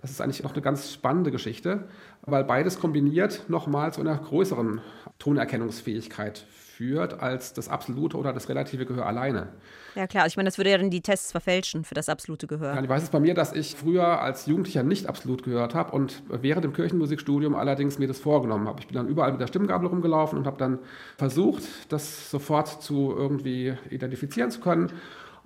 Das 0.00 0.10
ist 0.10 0.20
eigentlich 0.20 0.42
noch 0.42 0.52
eine 0.52 0.62
ganz 0.62 0.92
spannende 0.92 1.32
Geschichte, 1.32 1.88
weil 2.22 2.44
beides 2.44 2.78
kombiniert 2.78 3.44
nochmal 3.48 3.92
zu 3.92 4.00
einer 4.00 4.16
größeren 4.16 4.80
Tonerkennungsfähigkeit 5.18 6.46
führt 6.78 7.20
als 7.20 7.54
das 7.54 7.68
absolute 7.68 8.16
oder 8.16 8.32
das 8.32 8.48
relative 8.48 8.86
Gehör 8.86 9.04
alleine. 9.04 9.48
Ja 9.96 10.06
klar, 10.06 10.28
ich 10.28 10.36
meine, 10.36 10.46
das 10.46 10.58
würde 10.58 10.70
ja 10.70 10.78
dann 10.78 10.90
die 10.90 11.00
Tests 11.00 11.32
verfälschen 11.32 11.82
für 11.82 11.94
das 11.94 12.08
absolute 12.08 12.46
Gehör. 12.46 12.72
Ja, 12.72 12.80
ich 12.80 12.88
weiß 12.88 13.02
es 13.02 13.10
bei 13.10 13.18
mir, 13.18 13.34
dass 13.34 13.52
ich 13.52 13.74
früher 13.74 14.22
als 14.22 14.46
Jugendlicher 14.46 14.84
nicht 14.84 15.06
absolut 15.06 15.42
gehört 15.42 15.74
habe 15.74 15.90
und 15.90 16.22
während 16.28 16.62
dem 16.62 16.72
Kirchenmusikstudium 16.72 17.56
allerdings 17.56 17.98
mir 17.98 18.06
das 18.06 18.20
vorgenommen 18.20 18.68
habe. 18.68 18.78
Ich 18.78 18.86
bin 18.86 18.94
dann 18.94 19.08
überall 19.08 19.32
mit 19.32 19.40
der 19.40 19.48
Stimmgabel 19.48 19.88
rumgelaufen 19.88 20.38
und 20.38 20.46
habe 20.46 20.56
dann 20.56 20.78
versucht, 21.16 21.64
das 21.88 22.30
sofort 22.30 22.80
zu 22.80 23.12
irgendwie 23.12 23.74
identifizieren 23.90 24.52
zu 24.52 24.60
können. 24.60 24.92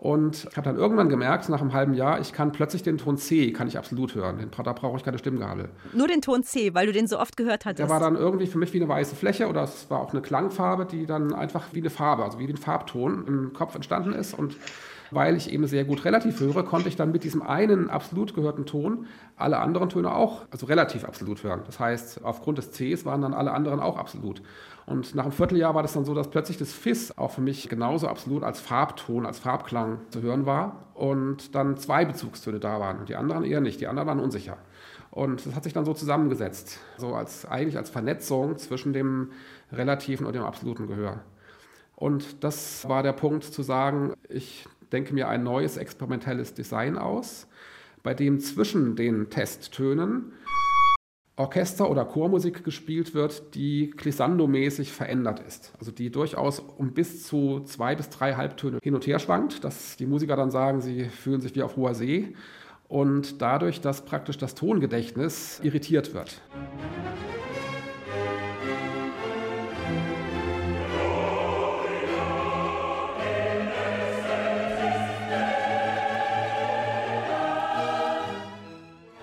Und 0.02 0.48
ich 0.50 0.56
habe 0.56 0.64
dann 0.64 0.76
irgendwann 0.76 1.08
gemerkt, 1.08 1.48
nach 1.48 1.60
einem 1.60 1.72
halben 1.72 1.94
Jahr, 1.94 2.20
ich 2.20 2.32
kann 2.32 2.50
plötzlich 2.50 2.82
den 2.82 2.98
Ton 2.98 3.18
C, 3.18 3.52
kann 3.52 3.68
ich 3.68 3.78
absolut 3.78 4.16
hören. 4.16 4.36
Den, 4.36 4.50
da 4.50 4.72
brauche 4.72 4.96
ich 4.96 5.04
keine 5.04 5.16
Stimmgabel. 5.16 5.68
Nur 5.92 6.08
den 6.08 6.20
Ton 6.20 6.42
C, 6.42 6.74
weil 6.74 6.86
du 6.86 6.92
den 6.92 7.06
so 7.06 7.20
oft 7.20 7.36
gehört 7.36 7.66
hattest. 7.66 7.78
Der 7.78 7.88
war 7.88 8.00
dann 8.00 8.16
irgendwie 8.16 8.48
für 8.48 8.58
mich 8.58 8.72
wie 8.72 8.78
eine 8.78 8.88
weiße 8.88 9.14
Fläche 9.14 9.46
oder 9.46 9.62
es 9.62 9.88
war 9.90 10.00
auch 10.00 10.10
eine 10.10 10.20
Klangfarbe, 10.20 10.86
die 10.86 11.06
dann 11.06 11.32
einfach 11.32 11.66
wie 11.70 11.78
eine 11.78 11.90
Farbe, 11.90 12.24
also 12.24 12.40
wie 12.40 12.48
den 12.48 12.56
Farbton 12.56 13.28
im 13.28 13.52
Kopf 13.52 13.76
entstanden 13.76 14.12
ist. 14.12 14.36
Und 14.36 14.56
weil 15.12 15.36
ich 15.36 15.52
eben 15.52 15.68
sehr 15.68 15.84
gut 15.84 16.04
relativ 16.04 16.40
höre, 16.40 16.64
konnte 16.64 16.88
ich 16.88 16.96
dann 16.96 17.12
mit 17.12 17.22
diesem 17.22 17.40
einen 17.40 17.88
absolut 17.88 18.34
gehörten 18.34 18.66
Ton 18.66 19.06
alle 19.36 19.58
anderen 19.58 19.88
Töne 19.88 20.12
auch, 20.12 20.42
also 20.50 20.66
relativ 20.66 21.04
absolut 21.04 21.44
hören. 21.44 21.62
Das 21.66 21.78
heißt, 21.78 22.24
aufgrund 22.24 22.58
des 22.58 22.72
Cs 22.72 23.04
waren 23.04 23.22
dann 23.22 23.34
alle 23.34 23.52
anderen 23.52 23.78
auch 23.78 23.98
absolut. 23.98 24.42
Und 24.92 25.14
nach 25.14 25.24
einem 25.24 25.32
Vierteljahr 25.32 25.74
war 25.74 25.80
das 25.80 25.94
dann 25.94 26.04
so, 26.04 26.12
dass 26.14 26.28
plötzlich 26.28 26.58
das 26.58 26.74
Fis 26.74 27.16
auch 27.16 27.30
für 27.30 27.40
mich 27.40 27.70
genauso 27.70 28.08
absolut 28.08 28.42
als 28.42 28.60
Farbton, 28.60 29.24
als 29.24 29.38
Farbklang 29.38 30.00
zu 30.10 30.20
hören 30.20 30.44
war 30.44 30.84
und 30.92 31.54
dann 31.54 31.78
zwei 31.78 32.04
Bezugstöne 32.04 32.60
da 32.60 32.78
waren 32.78 32.98
und 32.98 33.08
die 33.08 33.16
anderen 33.16 33.42
eher 33.42 33.62
nicht. 33.62 33.80
Die 33.80 33.86
anderen 33.86 34.06
waren 34.06 34.20
unsicher. 34.20 34.58
Und 35.10 35.46
das 35.46 35.54
hat 35.54 35.64
sich 35.64 35.72
dann 35.72 35.86
so 35.86 35.94
zusammengesetzt, 35.94 36.78
so 36.98 37.14
als 37.14 37.46
eigentlich 37.46 37.78
als 37.78 37.88
Vernetzung 37.88 38.58
zwischen 38.58 38.92
dem 38.92 39.30
relativen 39.72 40.26
und 40.26 40.34
dem 40.34 40.42
absoluten 40.42 40.86
Gehör. 40.86 41.20
Und 41.96 42.44
das 42.44 42.86
war 42.86 43.02
der 43.02 43.14
Punkt 43.14 43.44
zu 43.44 43.62
sagen, 43.62 44.12
ich 44.28 44.66
denke 44.92 45.14
mir 45.14 45.26
ein 45.26 45.42
neues 45.42 45.78
experimentelles 45.78 46.52
Design 46.52 46.98
aus, 46.98 47.46
bei 48.02 48.12
dem 48.12 48.40
zwischen 48.40 48.94
den 48.94 49.30
Testtönen 49.30 50.32
Orchester- 51.36 51.90
oder 51.90 52.04
Chormusik 52.04 52.62
gespielt 52.62 53.14
wird, 53.14 53.54
die 53.54 53.90
glissandomäßig 53.90 54.92
verändert 54.92 55.40
ist. 55.40 55.72
Also 55.78 55.90
die 55.90 56.10
durchaus 56.10 56.58
um 56.60 56.92
bis 56.92 57.26
zu 57.26 57.60
zwei 57.60 57.94
bis 57.94 58.10
drei 58.10 58.34
Halbtöne 58.34 58.78
hin 58.82 58.94
und 58.94 59.06
her 59.06 59.18
schwankt, 59.18 59.64
dass 59.64 59.96
die 59.96 60.06
Musiker 60.06 60.36
dann 60.36 60.50
sagen, 60.50 60.82
sie 60.82 61.06
fühlen 61.06 61.40
sich 61.40 61.54
wie 61.54 61.62
auf 61.62 61.76
hoher 61.76 61.94
See 61.94 62.34
und 62.86 63.40
dadurch, 63.40 63.80
dass 63.80 64.04
praktisch 64.04 64.36
das 64.36 64.54
Tongedächtnis 64.54 65.58
irritiert 65.62 66.12
wird. 66.12 66.42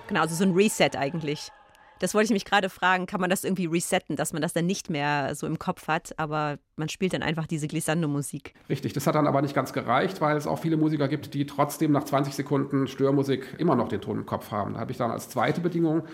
Genau, 0.08 0.22
also 0.22 0.34
so 0.34 0.42
ein 0.42 0.52
Reset 0.54 0.96
eigentlich. 0.96 1.52
Das 2.00 2.14
wollte 2.14 2.24
ich 2.24 2.32
mich 2.32 2.46
gerade 2.46 2.70
fragen, 2.70 3.04
kann 3.04 3.20
man 3.20 3.28
das 3.28 3.44
irgendwie 3.44 3.66
resetten, 3.66 4.16
dass 4.16 4.32
man 4.32 4.40
das 4.40 4.54
dann 4.54 4.64
nicht 4.64 4.88
mehr 4.88 5.34
so 5.34 5.46
im 5.46 5.58
Kopf 5.58 5.86
hat, 5.86 6.18
aber 6.18 6.58
man 6.76 6.88
spielt 6.88 7.12
dann 7.12 7.22
einfach 7.22 7.46
diese 7.46 7.68
Glissando-Musik. 7.68 8.54
Richtig, 8.70 8.94
das 8.94 9.06
hat 9.06 9.14
dann 9.14 9.26
aber 9.26 9.42
nicht 9.42 9.54
ganz 9.54 9.74
gereicht, 9.74 10.22
weil 10.22 10.38
es 10.38 10.46
auch 10.46 10.58
viele 10.58 10.78
Musiker 10.78 11.08
gibt, 11.08 11.34
die 11.34 11.44
trotzdem 11.44 11.92
nach 11.92 12.04
20 12.04 12.34
Sekunden 12.34 12.88
Störmusik 12.88 13.54
immer 13.58 13.76
noch 13.76 13.88
den 13.88 14.00
Ton 14.00 14.16
im 14.16 14.26
Kopf 14.26 14.50
haben. 14.50 14.74
Da 14.74 14.80
habe 14.80 14.92
ich 14.92 14.98
dann 14.98 15.10
als 15.10 15.28
zweite 15.28 15.60
Bedingung 15.60 16.04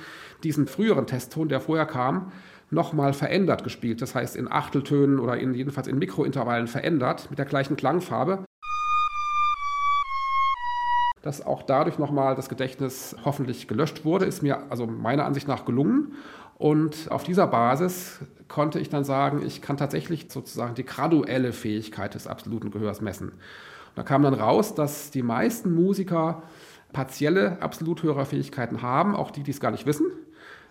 diesen 0.42 0.66
früheren 0.66 1.06
Testton, 1.06 1.48
der 1.48 1.60
vorher 1.60 1.86
kam, 1.86 2.32
nochmal 2.70 3.12
verändert 3.12 3.62
gespielt. 3.62 4.02
Das 4.02 4.16
heißt 4.16 4.34
in 4.34 4.50
Achteltönen 4.50 5.20
oder 5.20 5.38
in, 5.38 5.54
jedenfalls 5.54 5.86
in 5.86 5.98
Mikrointervallen 5.98 6.66
verändert 6.66 7.28
mit 7.30 7.38
der 7.38 7.46
gleichen 7.46 7.76
Klangfarbe. 7.76 8.44
Dass 11.26 11.44
auch 11.44 11.64
dadurch 11.64 11.98
nochmal 11.98 12.36
das 12.36 12.48
Gedächtnis 12.48 13.16
hoffentlich 13.24 13.66
gelöscht 13.66 14.04
wurde, 14.04 14.26
ist 14.26 14.44
mir 14.44 14.70
also 14.70 14.86
meiner 14.86 15.24
Ansicht 15.24 15.48
nach 15.48 15.64
gelungen. 15.64 16.12
Und 16.56 17.10
auf 17.10 17.24
dieser 17.24 17.48
Basis 17.48 18.20
konnte 18.46 18.78
ich 18.78 18.90
dann 18.90 19.02
sagen, 19.02 19.44
ich 19.44 19.60
kann 19.60 19.76
tatsächlich 19.76 20.26
sozusagen 20.28 20.76
die 20.76 20.84
graduelle 20.84 21.52
Fähigkeit 21.52 22.14
des 22.14 22.28
absoluten 22.28 22.70
Gehörs 22.70 23.00
messen. 23.00 23.30
Und 23.30 23.96
da 23.96 24.04
kam 24.04 24.22
dann 24.22 24.34
raus, 24.34 24.76
dass 24.76 25.10
die 25.10 25.24
meisten 25.24 25.74
Musiker 25.74 26.44
partielle 26.92 27.60
Absoluthörerfähigkeiten 27.60 28.80
haben, 28.80 29.16
auch 29.16 29.32
die, 29.32 29.42
die 29.42 29.50
es 29.50 29.58
gar 29.58 29.72
nicht 29.72 29.84
wissen. 29.84 30.06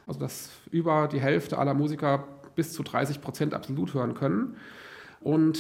Also 0.08 0.22
dass 0.22 0.52
über 0.72 1.10
die 1.10 1.20
Hälfte 1.20 1.58
aller 1.58 1.74
Musiker 1.74 2.24
bis 2.56 2.72
zu 2.72 2.82
30 2.82 3.20
Prozent 3.20 3.54
absolut 3.54 3.94
hören 3.94 4.14
können. 4.14 4.56
Und 5.20 5.60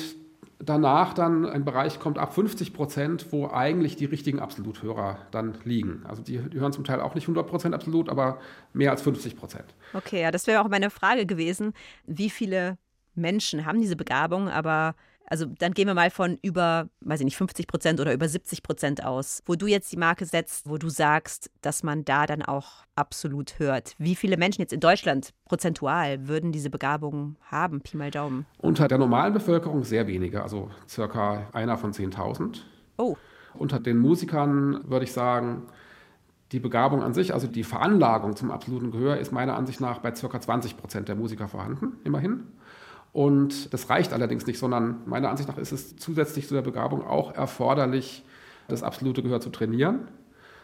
danach 0.59 1.13
dann 1.13 1.45
ein 1.45 1.65
Bereich 1.65 1.99
kommt 1.99 2.17
ab 2.17 2.33
50 2.33 2.73
Prozent, 2.73 3.27
wo 3.31 3.49
eigentlich 3.49 3.95
die 3.95 4.05
richtigen 4.05 4.39
Absoluthörer 4.39 5.19
dann 5.31 5.57
liegen. 5.63 6.03
Also 6.05 6.21
die, 6.21 6.37
die 6.37 6.59
hören 6.59 6.73
zum 6.73 6.83
Teil 6.83 7.01
auch 7.01 7.15
nicht 7.15 7.25
100 7.25 7.47
Prozent 7.47 7.75
absolut, 7.75 8.09
aber 8.09 8.39
mehr 8.73 8.91
als 8.91 9.01
50 9.01 9.35
Prozent. 9.35 9.75
Okay, 9.93 10.21
ja, 10.21 10.31
das 10.31 10.47
wäre 10.47 10.61
auch 10.61 10.69
meine 10.69 10.89
Frage 10.89 11.25
gewesen. 11.25 11.73
Wie 12.05 12.29
viele 12.29 12.77
Menschen 13.15 13.65
haben 13.65 13.81
diese 13.81 13.95
Begabung, 13.95 14.49
aber 14.49 14.95
Also 15.27 15.45
dann 15.45 15.73
gehen 15.73 15.87
wir 15.87 15.93
mal 15.93 16.09
von 16.09 16.37
über, 16.41 16.89
weiß 17.01 17.21
ich 17.21 17.25
nicht, 17.25 17.37
50 17.37 17.67
Prozent 17.67 17.99
oder 17.99 18.13
über 18.13 18.27
70 18.27 18.63
Prozent 18.63 19.03
aus, 19.03 19.41
wo 19.45 19.55
du 19.55 19.67
jetzt 19.67 19.91
die 19.91 19.97
Marke 19.97 20.25
setzt, 20.25 20.69
wo 20.69 20.77
du 20.77 20.89
sagst, 20.89 21.49
dass 21.61 21.83
man 21.83 22.05
da 22.05 22.25
dann 22.25 22.41
auch 22.41 22.85
absolut 22.95 23.59
hört. 23.59 23.95
Wie 23.97 24.15
viele 24.15 24.37
Menschen 24.37 24.61
jetzt 24.61 24.73
in 24.73 24.79
Deutschland 24.79 25.33
prozentual 25.45 26.27
würden 26.27 26.51
diese 26.51 26.69
Begabung 26.69 27.35
haben, 27.49 27.81
Pi 27.81 27.97
mal 27.97 28.11
Daumen? 28.11 28.45
Unter 28.59 28.87
der 28.87 28.97
normalen 28.97 29.33
Bevölkerung 29.33 29.83
sehr 29.83 30.07
wenige, 30.07 30.43
also 30.43 30.69
circa 30.87 31.49
einer 31.53 31.77
von 31.77 31.91
10.000. 31.91 32.61
Oh. 32.97 33.15
Unter 33.53 33.79
den 33.79 33.97
Musikern 33.97 34.81
würde 34.89 35.05
ich 35.05 35.13
sagen, 35.13 35.63
die 36.51 36.59
Begabung 36.59 37.01
an 37.01 37.13
sich, 37.13 37.33
also 37.33 37.47
die 37.47 37.63
Veranlagung 37.63 38.35
zum 38.35 38.51
absoluten 38.51 38.91
Gehör, 38.91 39.17
ist 39.17 39.31
meiner 39.31 39.55
Ansicht 39.55 39.81
nach 39.81 39.99
bei 39.99 40.11
ca. 40.11 40.39
20 40.39 40.77
Prozent 40.77 41.07
der 41.07 41.15
Musiker 41.15 41.47
vorhanden, 41.47 41.99
immerhin. 42.03 42.45
Und 43.15 43.73
das 43.73 43.89
reicht 43.89 44.11
allerdings 44.11 44.45
nicht, 44.45 44.59
sondern 44.59 44.97
meiner 45.05 45.29
Ansicht 45.29 45.47
nach 45.47 45.57
ist 45.57 45.71
es 45.71 45.95
zusätzlich 45.95 46.49
zu 46.49 46.53
der 46.53 46.63
Begabung 46.63 47.07
auch 47.07 47.33
erforderlich, 47.33 48.25
das 48.67 48.83
absolute 48.83 49.23
Gehör 49.23 49.39
zu 49.39 49.51
trainieren. 49.51 50.09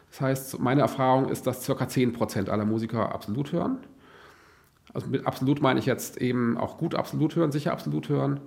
Das 0.10 0.20
heißt, 0.20 0.60
meine 0.60 0.82
Erfahrung 0.82 1.30
ist, 1.30 1.48
dass 1.48 1.66
ca. 1.66 1.88
10 1.88 2.12
Prozent 2.12 2.50
aller 2.50 2.66
Musiker 2.66 3.16
absolut 3.16 3.54
hören. 3.54 3.78
Also 4.94 5.08
mit 5.08 5.26
absolut 5.26 5.62
meine 5.62 5.80
ich 5.80 5.86
jetzt 5.86 6.18
eben 6.18 6.58
auch 6.58 6.78
gut 6.78 6.94
absolut 6.94 7.38
hören, 7.38 7.54
sicher 7.54 7.72
absolut 7.72 8.10
hören. 8.10 8.42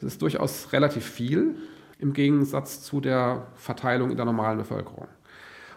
Das 0.00 0.04
ist 0.04 0.22
durchaus 0.22 0.72
relativ 0.72 1.04
viel 1.04 1.56
im 1.98 2.14
Gegensatz 2.14 2.80
zu 2.80 3.02
der 3.02 3.46
Verteilung 3.56 4.10
in 4.10 4.16
der 4.16 4.24
normalen 4.24 4.56
Bevölkerung. 4.56 5.06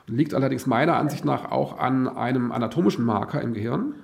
Liegt 0.08 0.34
allerdings 0.34 0.66
meiner 0.68 0.96
Ansicht 0.96 1.26
nach 1.26 1.52
auch 1.52 1.78
an 1.80 2.08
einem 2.08 2.54
anatomischen 2.54 3.04
Marker 3.04 3.42
im 3.42 3.54
Gehirn, 3.54 3.96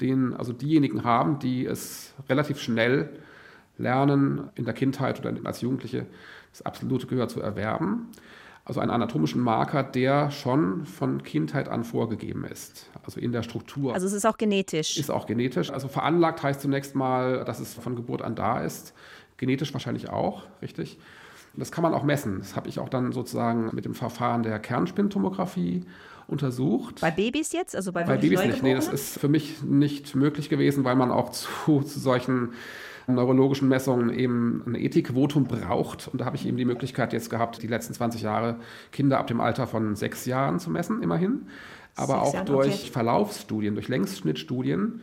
den 0.00 0.34
also 0.34 0.52
diejenigen 0.52 1.04
haben, 1.04 1.38
die 1.38 1.66
es 1.66 2.14
relativ 2.28 2.60
schnell 2.60 3.10
lernen, 3.78 4.50
in 4.54 4.64
der 4.64 4.74
Kindheit 4.74 5.20
oder 5.20 5.34
als 5.44 5.60
Jugendliche 5.60 6.06
das 6.50 6.62
absolute 6.62 7.06
Gehör 7.06 7.28
zu 7.28 7.40
erwerben. 7.40 8.08
Also 8.64 8.80
einen 8.80 8.90
anatomischen 8.90 9.40
Marker, 9.40 9.82
der 9.82 10.30
schon 10.30 10.84
von 10.84 11.22
Kindheit 11.22 11.70
an 11.70 11.84
vorgegeben 11.84 12.44
ist, 12.44 12.90
also 13.02 13.18
in 13.18 13.32
der 13.32 13.42
Struktur. 13.42 13.94
Also 13.94 14.06
es 14.06 14.12
ist 14.12 14.26
auch 14.26 14.36
genetisch. 14.36 14.98
Ist 14.98 15.10
auch 15.10 15.26
genetisch. 15.26 15.70
Also 15.70 15.88
veranlagt 15.88 16.42
heißt 16.42 16.60
zunächst 16.60 16.94
mal, 16.94 17.44
dass 17.46 17.60
es 17.60 17.72
von 17.72 17.96
Geburt 17.96 18.20
an 18.20 18.34
da 18.34 18.60
ist. 18.60 18.92
Genetisch 19.38 19.72
wahrscheinlich 19.72 20.10
auch, 20.10 20.42
richtig. 20.60 20.98
Das 21.58 21.72
kann 21.72 21.82
man 21.82 21.94
auch 21.94 22.04
messen. 22.04 22.38
Das 22.38 22.56
habe 22.56 22.68
ich 22.68 22.78
auch 22.78 22.88
dann 22.88 23.12
sozusagen 23.12 23.70
mit 23.72 23.84
dem 23.84 23.94
Verfahren 23.94 24.42
der 24.42 24.58
Kernspintomographie 24.58 25.84
untersucht. 26.26 27.00
Bei 27.00 27.10
Babys 27.10 27.52
jetzt? 27.52 27.74
Also 27.74 27.92
bei, 27.92 28.04
bei 28.04 28.16
Babys 28.16 28.44
nicht. 28.44 28.62
Nee, 28.62 28.74
das 28.74 28.88
ist 28.88 29.18
für 29.18 29.28
mich 29.28 29.62
nicht 29.62 30.14
möglich 30.14 30.48
gewesen, 30.48 30.84
weil 30.84 30.94
man 30.94 31.10
auch 31.10 31.30
zu, 31.32 31.80
zu 31.80 31.98
solchen 31.98 32.50
neurologischen 33.08 33.68
Messungen 33.68 34.10
eben 34.10 34.62
ein 34.66 34.74
Ethikvotum 34.74 35.44
braucht. 35.44 36.08
Und 36.08 36.20
da 36.20 36.26
habe 36.26 36.36
ich 36.36 36.46
eben 36.46 36.58
die 36.58 36.66
Möglichkeit 36.66 37.12
jetzt 37.12 37.30
gehabt, 37.30 37.62
die 37.62 37.66
letzten 37.66 37.94
20 37.94 38.20
Jahre 38.20 38.56
Kinder 38.92 39.18
ab 39.18 39.26
dem 39.26 39.40
Alter 39.40 39.66
von 39.66 39.96
sechs 39.96 40.26
Jahren 40.26 40.58
zu 40.58 40.70
messen, 40.70 41.02
immerhin. 41.02 41.46
Aber 41.96 42.14
sechs 42.14 42.28
auch 42.28 42.34
Jahren, 42.34 42.46
durch 42.46 42.74
okay. 42.82 42.92
Verlaufsstudien, 42.92 43.74
durch 43.74 43.88
Längsschnittstudien 43.88 45.00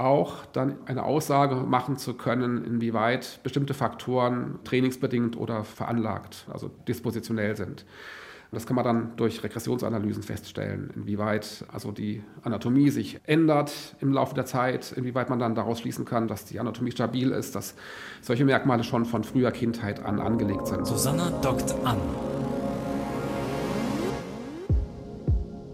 auch 0.00 0.46
dann 0.46 0.76
eine 0.86 1.04
Aussage 1.04 1.56
machen 1.56 1.96
zu 1.96 2.14
können, 2.14 2.64
inwieweit 2.64 3.40
bestimmte 3.42 3.74
Faktoren 3.74 4.58
trainingsbedingt 4.64 5.36
oder 5.36 5.64
veranlagt, 5.64 6.46
also 6.50 6.70
dispositionell 6.88 7.56
sind. 7.56 7.84
das 8.52 8.66
kann 8.66 8.74
man 8.74 8.84
dann 8.84 9.12
durch 9.16 9.44
Regressionsanalysen 9.44 10.22
feststellen, 10.22 10.90
inwieweit 10.96 11.64
also 11.72 11.92
die 11.92 12.24
Anatomie 12.42 12.90
sich 12.90 13.20
ändert 13.26 13.72
im 14.00 14.12
Laufe 14.12 14.34
der 14.34 14.46
Zeit, 14.46 14.92
inwieweit 14.92 15.30
man 15.30 15.38
dann 15.38 15.54
daraus 15.54 15.80
schließen 15.80 16.04
kann, 16.04 16.26
dass 16.26 16.46
die 16.46 16.58
Anatomie 16.58 16.90
stabil 16.90 17.30
ist, 17.30 17.54
dass 17.54 17.74
solche 18.22 18.44
Merkmale 18.44 18.82
schon 18.82 19.04
von 19.04 19.22
früher 19.22 19.52
Kindheit 19.52 20.04
an 20.04 20.18
angelegt 20.18 20.66
sind. 20.66 20.86
Susanna 20.86 21.30
dockt 21.42 21.74
an. 21.84 21.98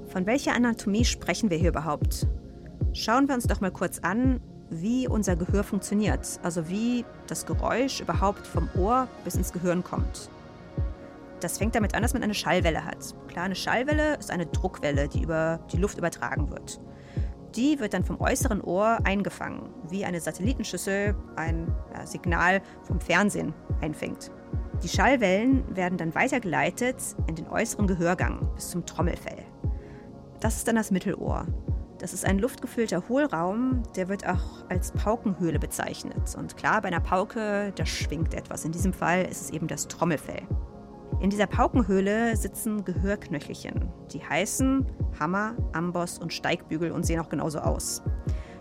Von 0.09 0.27
welcher 0.27 0.55
Anatomie 0.55 1.05
sprechen 1.05 1.51
wir 1.51 1.59
hier 1.59 1.69
überhaupt? 1.69 2.27
Schauen 2.97 3.29
wir 3.29 3.35
uns 3.35 3.47
doch 3.47 3.61
mal 3.61 3.71
kurz 3.71 3.99
an, 3.99 4.41
wie 4.71 5.07
unser 5.07 5.37
Gehör 5.37 5.65
funktioniert, 5.65 6.41
also 6.43 6.71
wie 6.71 7.05
das 7.27 7.45
Geräusch 7.45 8.01
überhaupt 8.01 8.47
vom 8.47 8.71
Ohr 8.75 9.07
bis 9.23 9.35
ins 9.35 9.53
Gehirn 9.53 9.85
kommt. 9.85 10.31
Das 11.41 11.59
fängt 11.59 11.75
damit 11.75 11.95
an, 11.95 12.01
dass 12.01 12.15
man 12.15 12.23
eine 12.23 12.33
Schallwelle 12.33 12.87
hat. 12.87 13.15
Klar, 13.29 13.45
eine 13.45 13.55
Schallwelle 13.55 14.17
ist 14.17 14.31
eine 14.31 14.47
Druckwelle, 14.47 15.09
die 15.09 15.23
über 15.23 15.61
die 15.71 15.77
Luft 15.77 15.99
übertragen 15.99 16.51
wird. 16.51 16.81
Die 17.55 17.79
wird 17.81 17.93
dann 17.93 18.03
vom 18.03 18.19
äußeren 18.19 18.63
Ohr 18.63 18.99
eingefangen, 19.05 19.69
wie 19.91 20.07
eine 20.07 20.19
Satellitenschüssel 20.19 21.15
ein 21.37 21.71
ja, 21.93 22.07
Signal 22.07 22.63
vom 22.85 22.99
Fernsehen 22.99 23.53
einfängt. 23.83 24.31
Die 24.83 24.89
Schallwellen 24.89 25.77
werden 25.77 25.99
dann 25.99 26.15
weitergeleitet 26.15 26.97
in 27.27 27.35
den 27.35 27.47
äußeren 27.47 27.87
Gehörgang 27.87 28.49
bis 28.55 28.71
zum 28.71 28.87
Trommelfell. 28.87 29.45
Das 30.41 30.57
ist 30.57 30.67
dann 30.67 30.77
das 30.77 30.91
Mittelohr. 30.91 31.47
Das 32.07 32.13
ist 32.13 32.25
ein 32.25 32.39
luftgefüllter 32.39 33.03
Hohlraum, 33.09 33.83
der 33.97 34.07
wird 34.07 34.29
auch 34.29 34.65
als 34.69 34.93
Paukenhöhle 34.93 35.59
bezeichnet. 35.59 36.37
Und 36.39 36.57
klar, 36.57 36.81
bei 36.81 36.87
einer 36.87 37.01
Pauke, 37.01 37.73
da 37.75 37.85
schwingt 37.85 38.33
etwas. 38.33 38.65
In 38.65 38.71
diesem 38.71 38.93
Fall 38.93 39.25
ist 39.25 39.41
es 39.41 39.51
eben 39.51 39.67
das 39.67 39.89
Trommelfell. 39.89 40.43
In 41.21 41.31
dieser 41.31 41.49
Paukenhöhle 41.49 42.37
sitzen 42.37 42.85
Gehörknöchelchen. 42.85 43.91
Die 44.13 44.23
heißen 44.23 44.87
Hammer, 45.19 45.57
Amboss 45.73 46.21
und 46.21 46.33
Steigbügel 46.33 46.93
und 46.93 47.05
sehen 47.05 47.19
auch 47.19 47.29
genauso 47.29 47.59
aus. 47.59 48.05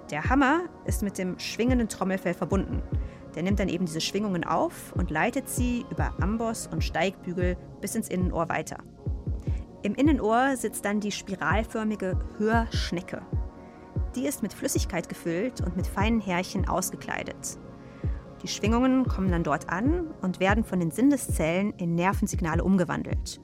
Der 0.09 0.27
Hammer 0.27 0.61
ist 0.85 1.03
mit 1.03 1.19
dem 1.19 1.37
schwingenden 1.37 1.87
Trommelfell 1.87 2.33
verbunden. 2.33 2.81
Der 3.35 3.43
nimmt 3.43 3.59
dann 3.59 3.69
eben 3.69 3.85
diese 3.85 4.01
Schwingungen 4.01 4.43
auf 4.43 4.91
und 4.97 5.11
leitet 5.11 5.49
sie 5.49 5.85
über 5.91 6.15
Amboss 6.19 6.65
und 6.65 6.83
Steigbügel 6.83 7.57
bis 7.79 7.93
ins 7.93 8.09
Innenohr 8.09 8.49
weiter. 8.49 8.77
Im 9.85 9.93
Innenohr 9.93 10.57
sitzt 10.57 10.83
dann 10.83 10.99
die 10.99 11.11
spiralförmige 11.11 12.17
Hörschnecke. 12.39 13.21
Die 14.15 14.25
ist 14.25 14.41
mit 14.41 14.51
Flüssigkeit 14.51 15.07
gefüllt 15.07 15.61
und 15.61 15.77
mit 15.77 15.85
feinen 15.85 16.19
Härchen 16.19 16.67
ausgekleidet. 16.67 17.59
Die 18.41 18.47
Schwingungen 18.47 19.05
kommen 19.05 19.29
dann 19.29 19.43
dort 19.43 19.69
an 19.69 20.07
und 20.23 20.39
werden 20.39 20.63
von 20.63 20.79
den 20.79 20.89
Sinneszellen 20.89 21.71
in 21.73 21.93
Nervensignale 21.93 22.63
umgewandelt. 22.63 23.39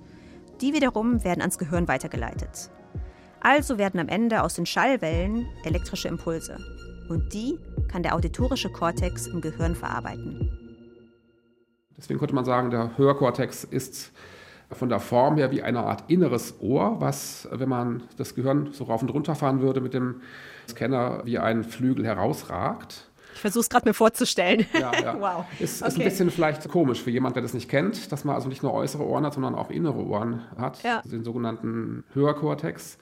Die 0.62 0.74
wiederum 0.74 1.24
werden 1.24 1.42
ans 1.42 1.60
Gehirn 1.60 1.88
weitergeleitet. 1.88 2.72
Also 3.40 3.78
werden 3.78 4.00
am 4.00 4.08
Ende 4.08 4.42
aus 4.42 4.56
den 4.56 4.66
Schallwellen 4.66 5.46
elektrische 5.64 6.08
Impulse. 6.08 6.58
Und 7.08 7.32
die 7.36 7.60
kann 7.88 8.02
der 8.02 8.16
auditorische 8.16 8.72
Kortex 8.72 9.28
im 9.28 9.42
Gehirn 9.42 9.76
verarbeiten. 9.76 10.50
Deswegen 11.96 12.18
könnte 12.18 12.34
man 12.34 12.46
sagen, 12.46 12.72
der 12.72 12.98
Hörkortex 12.98 13.64
ist 13.64 14.12
von 14.74 14.90
der 14.90 15.00
Form 15.00 15.38
her 15.38 15.52
wie 15.52 15.62
eine 15.62 15.80
Art 15.82 16.06
inneres 16.10 16.56
Ohr, 16.60 16.98
was, 17.00 17.48
wenn 17.52 17.70
man 17.70 18.04
das 18.18 18.36
Gehirn 18.36 18.70
so 18.72 18.86
rauf 18.86 19.02
und 19.02 19.10
runter 19.10 19.36
fahren 19.36 19.62
würde 19.62 19.82
mit 19.82 19.94
dem 19.94 20.22
Scanner, 20.70 21.22
wie 21.26 21.40
ein 21.40 21.64
Flügel 21.64 22.06
herausragt. 22.06 23.08
Ich 23.34 23.40
versuche 23.40 23.62
es 23.62 23.70
gerade 23.70 23.88
mir 23.88 23.94
vorzustellen. 23.94 24.66
Ja, 24.74 24.92
ja. 25.02 25.16
wow. 25.20 25.46
Ist, 25.60 25.82
okay. 25.82 25.90
ist 25.90 25.98
ein 25.98 26.04
bisschen 26.04 26.32
vielleicht 26.32 26.68
komisch 26.70 27.02
für 27.02 27.12
jemanden, 27.12 27.36
der 27.36 27.44
das 27.44 27.54
nicht 27.54 27.70
kennt, 27.70 28.12
dass 28.12 28.24
man 28.24 28.36
also 28.36 28.50
nicht 28.50 28.64
nur 28.64 28.74
äußere 28.74 29.04
Ohren 29.04 29.26
hat, 29.26 29.34
sondern 29.34 29.56
auch 29.56 29.70
innere 29.70 30.06
Ohren 30.06 30.42
hat, 30.58 30.84
ja. 30.84 31.02
den 31.06 31.24
sogenannten 31.24 32.04
Hörkortex 32.14 32.98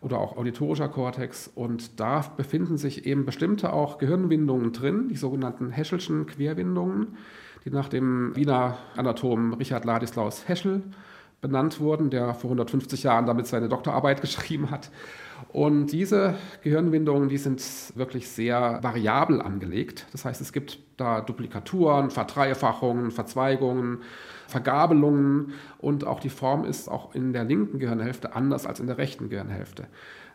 oder 0.00 0.18
auch 0.18 0.36
auditorischer 0.36 0.88
Kortex. 0.88 1.50
Und 1.54 2.00
da 2.00 2.24
befinden 2.36 2.76
sich 2.76 3.06
eben 3.06 3.24
bestimmte 3.24 3.72
auch 3.72 3.98
Gehirnwindungen 3.98 4.72
drin, 4.72 5.08
die 5.08 5.16
sogenannten 5.16 5.70
Heschelschen 5.70 6.26
Querwindungen 6.26 7.16
die 7.64 7.70
nach 7.70 7.88
dem 7.88 8.34
Wiener 8.34 8.78
Anatomen 8.96 9.54
Richard 9.54 9.84
Ladislaus 9.84 10.48
Heschel 10.48 10.82
benannt 11.40 11.80
wurden, 11.80 12.10
der 12.10 12.34
vor 12.34 12.50
150 12.50 13.02
Jahren 13.02 13.26
damit 13.26 13.46
seine 13.46 13.68
Doktorarbeit 13.68 14.20
geschrieben 14.20 14.70
hat. 14.70 14.90
Und 15.52 15.88
diese 15.88 16.34
Gehirnwindungen, 16.62 17.28
die 17.28 17.36
sind 17.36 17.62
wirklich 17.96 18.28
sehr 18.28 18.78
variabel 18.82 19.42
angelegt. 19.42 20.06
Das 20.12 20.24
heißt, 20.24 20.40
es 20.40 20.52
gibt 20.52 20.78
da 20.96 21.20
Duplikaturen, 21.20 22.10
Verdreifachungen, 22.10 23.10
Verzweigungen, 23.10 23.98
Vergabelungen 24.46 25.54
und 25.78 26.06
auch 26.06 26.20
die 26.20 26.28
Form 26.28 26.64
ist 26.64 26.88
auch 26.88 27.14
in 27.14 27.32
der 27.32 27.44
linken 27.44 27.78
Gehirnhälfte 27.78 28.36
anders 28.36 28.66
als 28.66 28.78
in 28.80 28.86
der 28.86 28.98
rechten 28.98 29.30
Gehirnhälfte. 29.30 29.88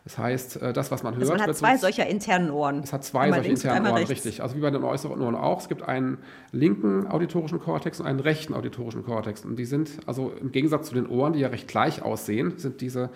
Das 0.04 0.18
heißt, 0.18 0.62
äh, 0.62 0.72
das, 0.72 0.90
was 0.90 1.02
man 1.02 1.14
hört. 1.14 1.22
Also 1.22 1.34
man 1.34 1.42
hat 1.42 1.56
zwei 1.56 1.76
solcher 1.76 2.06
internen 2.06 2.50
Ohren. 2.50 2.80
Es 2.80 2.92
hat 2.92 3.04
zwei 3.04 3.30
solche 3.30 3.50
internen 3.50 3.86
Ohren, 3.86 3.94
rechts. 3.96 4.10
richtig. 4.10 4.42
Also 4.42 4.56
wie 4.56 4.60
bei 4.60 4.70
den 4.70 4.82
äußeren 4.82 5.20
Ohren 5.20 5.34
auch. 5.34 5.60
Es 5.60 5.68
gibt 5.68 5.82
einen 5.82 6.18
linken 6.52 7.06
auditorischen 7.06 7.60
Kortex 7.60 8.00
und 8.00 8.06
einen 8.06 8.20
rechten 8.20 8.54
auditorischen 8.54 9.04
Kortex. 9.04 9.44
Und 9.44 9.56
die 9.56 9.64
sind, 9.64 9.90
also 10.06 10.32
im 10.40 10.52
Gegensatz 10.52 10.88
zu 10.88 10.94
den 10.94 11.06
Ohren, 11.06 11.32
die 11.32 11.40
ja 11.40 11.48
recht 11.48 11.68
gleich 11.68 12.02
aussehen, 12.02 12.54
sind 12.58 12.80
diese 12.80 13.10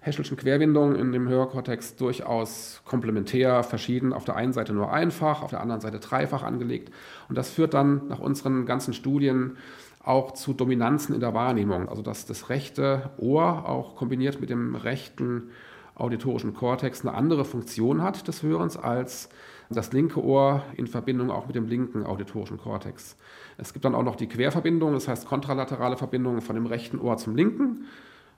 Heschelschen 0.00 0.36
Querwindungen 0.36 0.94
in 0.94 1.12
dem 1.12 1.28
Hörkortex 1.28 1.96
durchaus 1.96 2.82
komplementär, 2.84 3.62
verschieden. 3.64 4.12
Auf 4.12 4.24
der 4.24 4.36
einen 4.36 4.52
Seite 4.52 4.72
nur 4.72 4.92
einfach, 4.92 5.42
auf 5.42 5.50
der 5.50 5.60
anderen 5.60 5.80
Seite 5.80 5.98
dreifach 5.98 6.44
angelegt. 6.44 6.92
Und 7.28 7.36
das 7.36 7.50
führt 7.50 7.74
dann 7.74 8.06
nach 8.08 8.20
unseren 8.20 8.64
ganzen 8.64 8.94
Studien 8.94 9.56
auch 10.02 10.32
zu 10.32 10.54
Dominanzen 10.54 11.14
in 11.14 11.20
der 11.20 11.34
Wahrnehmung. 11.34 11.88
Also 11.88 12.02
dass 12.02 12.26
das 12.26 12.48
rechte 12.48 13.10
Ohr 13.18 13.68
auch 13.68 13.96
kombiniert 13.96 14.40
mit 14.40 14.50
dem 14.50 14.76
rechten 14.76 15.50
auditorischen 15.98 16.54
Kortex 16.54 17.02
eine 17.02 17.14
andere 17.14 17.44
Funktion 17.44 18.02
hat 18.02 18.26
des 18.28 18.42
Hörens 18.42 18.76
als 18.76 19.28
das 19.70 19.92
linke 19.92 20.22
Ohr 20.22 20.62
in 20.76 20.86
Verbindung 20.86 21.30
auch 21.30 21.46
mit 21.46 21.56
dem 21.56 21.66
linken 21.66 22.04
auditorischen 22.06 22.56
Kortex. 22.56 23.16
Es 23.58 23.72
gibt 23.72 23.84
dann 23.84 23.94
auch 23.94 24.02
noch 24.02 24.16
die 24.16 24.28
Querverbindung, 24.28 24.94
das 24.94 25.08
heißt 25.08 25.26
kontralaterale 25.26 25.96
Verbindung 25.96 26.40
von 26.40 26.54
dem 26.54 26.66
rechten 26.66 26.98
Ohr 26.98 27.16
zum 27.18 27.36
linken 27.36 27.84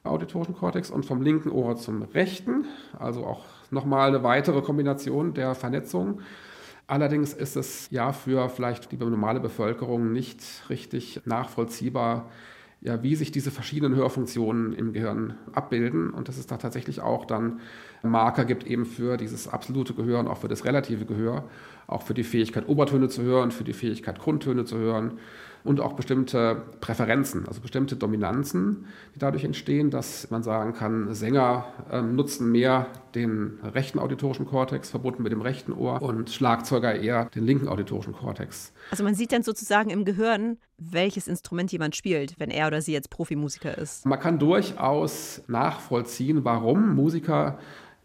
auditorischen 0.02 0.56
Kortex 0.56 0.90
und 0.90 1.04
vom 1.04 1.20
linken 1.22 1.50
Ohr 1.50 1.76
zum 1.76 2.02
rechten, 2.02 2.64
also 2.98 3.24
auch 3.26 3.44
nochmal 3.70 4.08
eine 4.08 4.22
weitere 4.22 4.62
Kombination 4.62 5.34
der 5.34 5.54
Vernetzung. 5.54 6.20
Allerdings 6.86 7.34
ist 7.34 7.56
es 7.56 7.90
ja 7.90 8.12
für 8.12 8.48
vielleicht 8.48 8.90
die 8.90 8.96
normale 8.96 9.40
Bevölkerung 9.40 10.12
nicht 10.12 10.42
richtig 10.70 11.20
nachvollziehbar, 11.24 12.30
ja, 12.82 13.02
wie 13.02 13.14
sich 13.14 13.30
diese 13.30 13.50
verschiedenen 13.50 13.94
Hörfunktionen 13.94 14.72
im 14.72 14.92
Gehirn 14.92 15.34
abbilden 15.52 16.10
und 16.10 16.28
dass 16.28 16.38
es 16.38 16.46
da 16.46 16.56
tatsächlich 16.56 17.00
auch 17.00 17.26
dann 17.26 17.60
Marker 18.02 18.46
gibt 18.46 18.66
eben 18.66 18.86
für 18.86 19.18
dieses 19.18 19.48
absolute 19.48 19.92
Gehör 19.92 20.20
und 20.20 20.28
auch 20.28 20.38
für 20.38 20.48
das 20.48 20.64
relative 20.64 21.04
Gehör, 21.04 21.44
auch 21.86 22.02
für 22.02 22.14
die 22.14 22.24
Fähigkeit 22.24 22.68
Obertöne 22.68 23.08
zu 23.08 23.22
hören, 23.22 23.50
für 23.50 23.64
die 23.64 23.74
Fähigkeit 23.74 24.18
Grundtöne 24.18 24.64
zu 24.64 24.78
hören 24.78 25.18
und 25.64 25.80
auch 25.80 25.94
bestimmte 25.94 26.62
Präferenzen, 26.80 27.46
also 27.46 27.60
bestimmte 27.60 27.96
Dominanzen, 27.96 28.86
die 29.14 29.18
dadurch 29.18 29.44
entstehen, 29.44 29.90
dass 29.90 30.30
man 30.30 30.42
sagen 30.42 30.72
kann, 30.72 31.14
Sänger 31.14 31.66
äh, 31.90 32.02
nutzen 32.02 32.50
mehr 32.50 32.86
den 33.14 33.58
rechten 33.62 33.98
auditorischen 33.98 34.46
Kortex 34.46 34.90
verbunden 34.90 35.22
mit 35.22 35.32
dem 35.32 35.42
rechten 35.42 35.72
Ohr 35.72 36.00
und 36.00 36.30
Schlagzeuger 36.30 36.94
eher 36.94 37.26
den 37.26 37.44
linken 37.44 37.68
auditorischen 37.68 38.12
Kortex. 38.12 38.72
Also 38.90 39.04
man 39.04 39.14
sieht 39.14 39.32
dann 39.32 39.42
sozusagen 39.42 39.90
im 39.90 40.04
Gehirn, 40.04 40.58
welches 40.78 41.28
Instrument 41.28 41.70
jemand 41.72 41.96
spielt, 41.96 42.38
wenn 42.38 42.50
er 42.50 42.68
oder 42.68 42.80
sie 42.80 42.92
jetzt 42.92 43.10
Profimusiker 43.10 43.76
ist. 43.76 44.06
Man 44.06 44.18
kann 44.20 44.38
durchaus 44.38 45.42
nachvollziehen, 45.48 46.44
warum 46.44 46.94
Musiker 46.94 47.58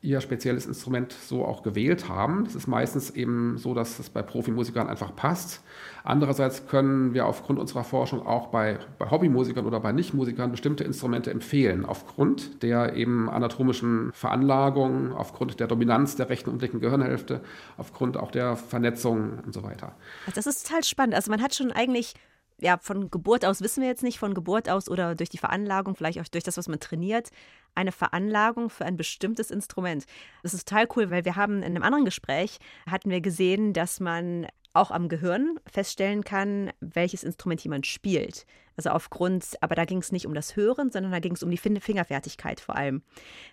ihr 0.05 0.21
spezielles 0.21 0.65
Instrument 0.65 1.11
so 1.11 1.43
auch 1.43 1.63
gewählt 1.63 2.07
haben. 2.07 2.45
Es 2.45 2.55
ist 2.55 2.67
meistens 2.67 3.09
eben 3.09 3.57
so, 3.57 3.73
dass 3.73 3.99
es 3.99 4.09
bei 4.09 4.21
Profimusikern 4.21 4.87
einfach 4.87 5.15
passt. 5.15 5.63
Andererseits 6.03 6.67
können 6.67 7.13
wir 7.13 7.25
aufgrund 7.25 7.59
unserer 7.59 7.83
Forschung 7.83 8.25
auch 8.25 8.47
bei, 8.47 8.77
bei 8.99 9.09
Hobbymusikern 9.09 9.65
oder 9.65 9.79
bei 9.79 9.91
Nichtmusikern 9.91 10.51
bestimmte 10.51 10.83
Instrumente 10.83 11.31
empfehlen, 11.31 11.83
aufgrund 11.83 12.61
der 12.61 12.95
eben 12.95 13.29
anatomischen 13.29 14.11
Veranlagung, 14.13 15.11
aufgrund 15.11 15.59
der 15.59 15.67
Dominanz 15.67 16.15
der 16.15 16.29
rechten 16.29 16.51
und 16.51 16.61
linken 16.61 16.79
Gehirnhälfte, 16.79 17.41
aufgrund 17.77 18.17
auch 18.17 18.29
der 18.29 18.55
Vernetzung 18.55 19.39
und 19.43 19.53
so 19.53 19.63
weiter. 19.63 19.95
Das 20.35 20.45
ist 20.45 20.67
total 20.67 20.83
spannend. 20.83 21.15
Also 21.15 21.31
man 21.31 21.41
hat 21.41 21.55
schon 21.55 21.71
eigentlich 21.71 22.13
ja, 22.59 22.77
von 22.77 23.09
Geburt 23.11 23.45
aus 23.45 23.61
wissen 23.61 23.81
wir 23.81 23.89
jetzt 23.89 24.03
nicht, 24.03 24.19
von 24.19 24.33
Geburt 24.33 24.69
aus 24.69 24.89
oder 24.89 25.15
durch 25.15 25.29
die 25.29 25.37
Veranlagung, 25.37 25.95
vielleicht 25.95 26.19
auch 26.19 26.27
durch 26.27 26.43
das, 26.43 26.57
was 26.57 26.67
man 26.67 26.79
trainiert, 26.79 27.29
eine 27.75 27.91
Veranlagung 27.91 28.69
für 28.69 28.85
ein 28.85 28.95
bestimmtes 28.95 29.51
Instrument. 29.51 30.05
Das 30.43 30.53
ist 30.53 30.67
total 30.67 30.87
cool, 30.95 31.11
weil 31.11 31.25
wir 31.25 31.35
haben 31.35 31.57
in 31.57 31.75
einem 31.75 31.83
anderen 31.83 32.05
Gespräch 32.05 32.59
hatten 32.89 33.09
wir 33.09 33.21
gesehen, 33.21 33.73
dass 33.73 33.99
man 33.99 34.47
auch 34.75 34.91
am 34.91 35.09
Gehirn 35.09 35.59
feststellen 35.65 36.23
kann, 36.23 36.71
welches 36.79 37.23
Instrument 37.23 37.61
jemand 37.63 37.87
spielt. 37.87 38.45
Also 38.77 38.89
aufgrund, 38.89 39.55
aber 39.61 39.75
da 39.75 39.85
ging 39.85 39.99
es 39.99 40.11
nicht 40.11 40.25
um 40.25 40.33
das 40.33 40.55
Hören, 40.55 40.91
sondern 40.91 41.11
da 41.11 41.19
ging 41.19 41.33
es 41.33 41.43
um 41.43 41.49
die 41.49 41.57
Fingerfertigkeit 41.57 42.59
vor 42.59 42.75
allem. 42.75 43.03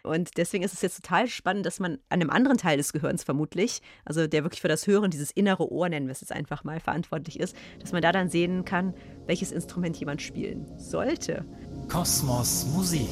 Und 0.02 0.37
deswegen 0.37 0.64
ist 0.64 0.73
es 0.73 0.83
jetzt 0.83 0.97
total 0.97 1.29
spannend, 1.29 1.64
dass 1.64 1.79
man 1.79 1.95
an 2.09 2.21
einem 2.21 2.31
anderen 2.31 2.59
Teil 2.59 2.76
des 2.76 2.93
Gehirns 2.93 3.23
vermutlich, 3.23 3.83
also 4.05 4.26
der 4.26 4.43
wirklich 4.43 4.61
für 4.61 4.69
das 4.69 4.87
Hören, 4.87 5.11
dieses 5.11 5.31
innere 5.31 5.71
Ohr 5.71 5.88
nennen 5.88 6.07
wir 6.07 6.12
es 6.12 6.23
jetzt 6.23 6.33
einfach 6.33 6.64
mal, 6.64 6.81
verantwortlich 6.81 7.38
ist, 7.38 7.55
dass 7.79 7.93
man 7.93 8.02
da 8.02 8.11
dann 8.11 8.29
sehen 8.29 8.64
kann, 8.64 8.95
welches 9.26 9.52
Instrument 9.52 9.97
jemand 9.97 10.23
spielen 10.23 10.67
sollte. 10.76 11.45
Kosmos 11.88 12.67
Musik. 12.75 13.09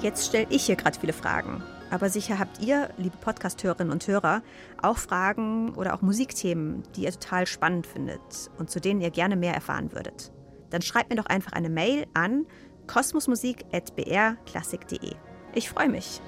Jetzt 0.00 0.28
stelle 0.28 0.46
ich 0.48 0.64
hier 0.64 0.76
gerade 0.76 0.98
viele 0.98 1.12
Fragen. 1.12 1.62
Aber 1.90 2.08
sicher 2.08 2.38
habt 2.38 2.60
ihr, 2.60 2.90
liebe 2.98 3.16
Podcast-Hörerinnen 3.16 3.92
und 3.92 4.06
Hörer, 4.06 4.42
auch 4.80 4.96
Fragen 4.96 5.74
oder 5.74 5.94
auch 5.94 6.02
Musikthemen, 6.02 6.84
die 6.94 7.02
ihr 7.02 7.10
total 7.10 7.46
spannend 7.46 7.84
findet 7.86 8.20
und 8.58 8.70
zu 8.70 8.80
denen 8.80 9.00
ihr 9.00 9.10
gerne 9.10 9.34
mehr 9.34 9.54
erfahren 9.54 9.92
würdet. 9.92 10.30
Dann 10.70 10.82
schreibt 10.82 11.10
mir 11.10 11.16
doch 11.16 11.26
einfach 11.26 11.50
eine 11.52 11.68
Mail 11.68 12.06
an 12.14 12.46
kosmosmusik.brklassik.de. 12.86 15.14
Ich 15.54 15.68
freue 15.68 15.88
mich. 15.88 16.20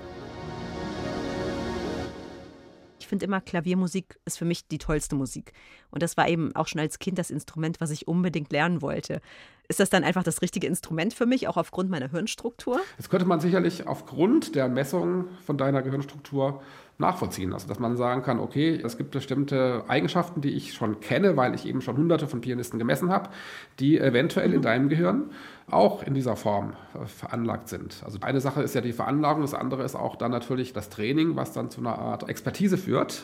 Ich 2.98 3.06
finde 3.06 3.26
immer, 3.26 3.40
Klaviermusik 3.40 4.18
ist 4.24 4.38
für 4.38 4.44
mich 4.44 4.66
die 4.66 4.78
tollste 4.78 5.14
Musik. 5.14 5.52
Und 5.90 6.02
das 6.02 6.16
war 6.16 6.28
eben 6.28 6.56
auch 6.56 6.66
schon 6.66 6.80
als 6.80 6.98
Kind 6.98 7.18
das 7.18 7.30
Instrument, 7.30 7.80
was 7.80 7.90
ich 7.90 8.08
unbedingt 8.08 8.50
lernen 8.52 8.82
wollte. 8.82 9.20
Ist 9.68 9.80
das 9.80 9.90
dann 9.90 10.04
einfach 10.04 10.24
das 10.24 10.42
richtige 10.42 10.66
Instrument 10.66 11.14
für 11.14 11.24
mich, 11.24 11.48
auch 11.48 11.56
aufgrund 11.56 11.88
meiner 11.88 12.10
Hirnstruktur? 12.10 12.80
Das 12.96 13.08
könnte 13.08 13.26
man 13.26 13.40
sicherlich 13.40 13.86
aufgrund 13.86 14.54
der 14.54 14.68
Messung 14.68 15.26
von 15.46 15.56
deiner 15.56 15.82
Gehirnstruktur 15.82 16.62
nachvollziehen. 16.98 17.52
Also 17.52 17.68
dass 17.68 17.78
man 17.78 17.96
sagen 17.96 18.22
kann, 18.22 18.38
okay, 18.38 18.80
es 18.82 18.96
gibt 18.96 19.10
bestimmte 19.10 19.84
Eigenschaften, 19.88 20.40
die 20.40 20.50
ich 20.50 20.72
schon 20.74 21.00
kenne, 21.00 21.36
weil 21.36 21.54
ich 21.54 21.66
eben 21.66 21.80
schon 21.80 21.96
hunderte 21.96 22.26
von 22.26 22.40
Pianisten 22.40 22.78
gemessen 22.78 23.10
habe, 23.10 23.30
die 23.78 23.98
eventuell 23.98 24.48
mhm. 24.48 24.54
in 24.54 24.62
deinem 24.62 24.88
Gehirn 24.88 25.30
auch 25.70 26.02
in 26.02 26.14
dieser 26.14 26.36
Form 26.36 26.74
äh, 26.94 27.06
veranlagt 27.06 27.68
sind. 27.68 28.02
Also 28.04 28.18
eine 28.20 28.40
Sache 28.40 28.62
ist 28.62 28.74
ja 28.74 28.80
die 28.80 28.92
Veranlagung, 28.92 29.42
das 29.42 29.54
andere 29.54 29.84
ist 29.84 29.94
auch 29.94 30.16
dann 30.16 30.30
natürlich 30.30 30.72
das 30.72 30.88
Training, 30.88 31.36
was 31.36 31.52
dann 31.52 31.70
zu 31.70 31.80
einer 31.80 31.98
Art 31.98 32.28
Expertise 32.28 32.78
führt. 32.78 33.22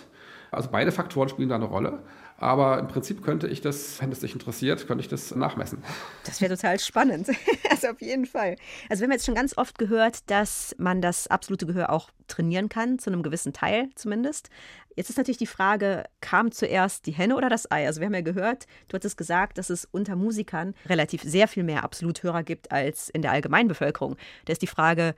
Also 0.50 0.70
beide 0.72 0.92
Faktoren 0.92 1.28
spielen 1.28 1.48
da 1.48 1.56
eine 1.56 1.66
Rolle. 1.66 1.98
Aber 2.40 2.78
im 2.78 2.86
Prinzip 2.86 3.22
könnte 3.22 3.48
ich 3.48 3.60
das, 3.60 4.00
wenn 4.00 4.12
es 4.12 4.20
dich 4.20 4.32
interessiert, 4.32 4.86
könnte 4.86 5.02
ich 5.02 5.08
das 5.08 5.34
nachmessen. 5.34 5.82
Das 6.24 6.40
wäre 6.40 6.54
total 6.54 6.78
spannend. 6.78 7.28
also 7.70 7.88
auf 7.88 8.00
jeden 8.00 8.26
Fall. 8.26 8.54
Also 8.88 9.00
wir 9.00 9.06
haben 9.06 9.12
jetzt 9.12 9.26
schon 9.26 9.34
ganz 9.34 9.58
oft 9.58 9.76
gehört, 9.76 10.30
dass 10.30 10.74
man 10.78 11.02
das 11.02 11.26
absolute 11.26 11.66
Gehör 11.66 11.90
auch 11.90 12.10
trainieren 12.28 12.68
kann, 12.68 13.00
zu 13.00 13.10
einem 13.10 13.24
gewissen 13.24 13.52
Teil 13.52 13.90
zumindest. 13.96 14.50
Jetzt 14.94 15.10
ist 15.10 15.16
natürlich 15.16 15.38
die 15.38 15.46
Frage, 15.46 16.04
kam 16.20 16.52
zuerst 16.52 17.06
die 17.06 17.12
Henne 17.12 17.36
oder 17.36 17.48
das 17.48 17.70
Ei? 17.72 17.86
Also 17.86 18.00
wir 18.00 18.06
haben 18.06 18.14
ja 18.14 18.20
gehört, 18.20 18.66
du 18.86 18.94
hattest 18.94 19.16
gesagt, 19.16 19.58
dass 19.58 19.68
es 19.68 19.84
unter 19.90 20.14
Musikern 20.14 20.74
relativ 20.86 21.22
sehr 21.22 21.48
viel 21.48 21.64
mehr 21.64 21.82
Absoluthörer 21.82 22.44
gibt 22.44 22.70
als 22.70 23.08
in 23.08 23.22
der 23.22 23.32
Allgemeinbevölkerung. 23.32 24.16
Da 24.44 24.52
ist 24.52 24.62
die 24.62 24.68
Frage, 24.68 25.16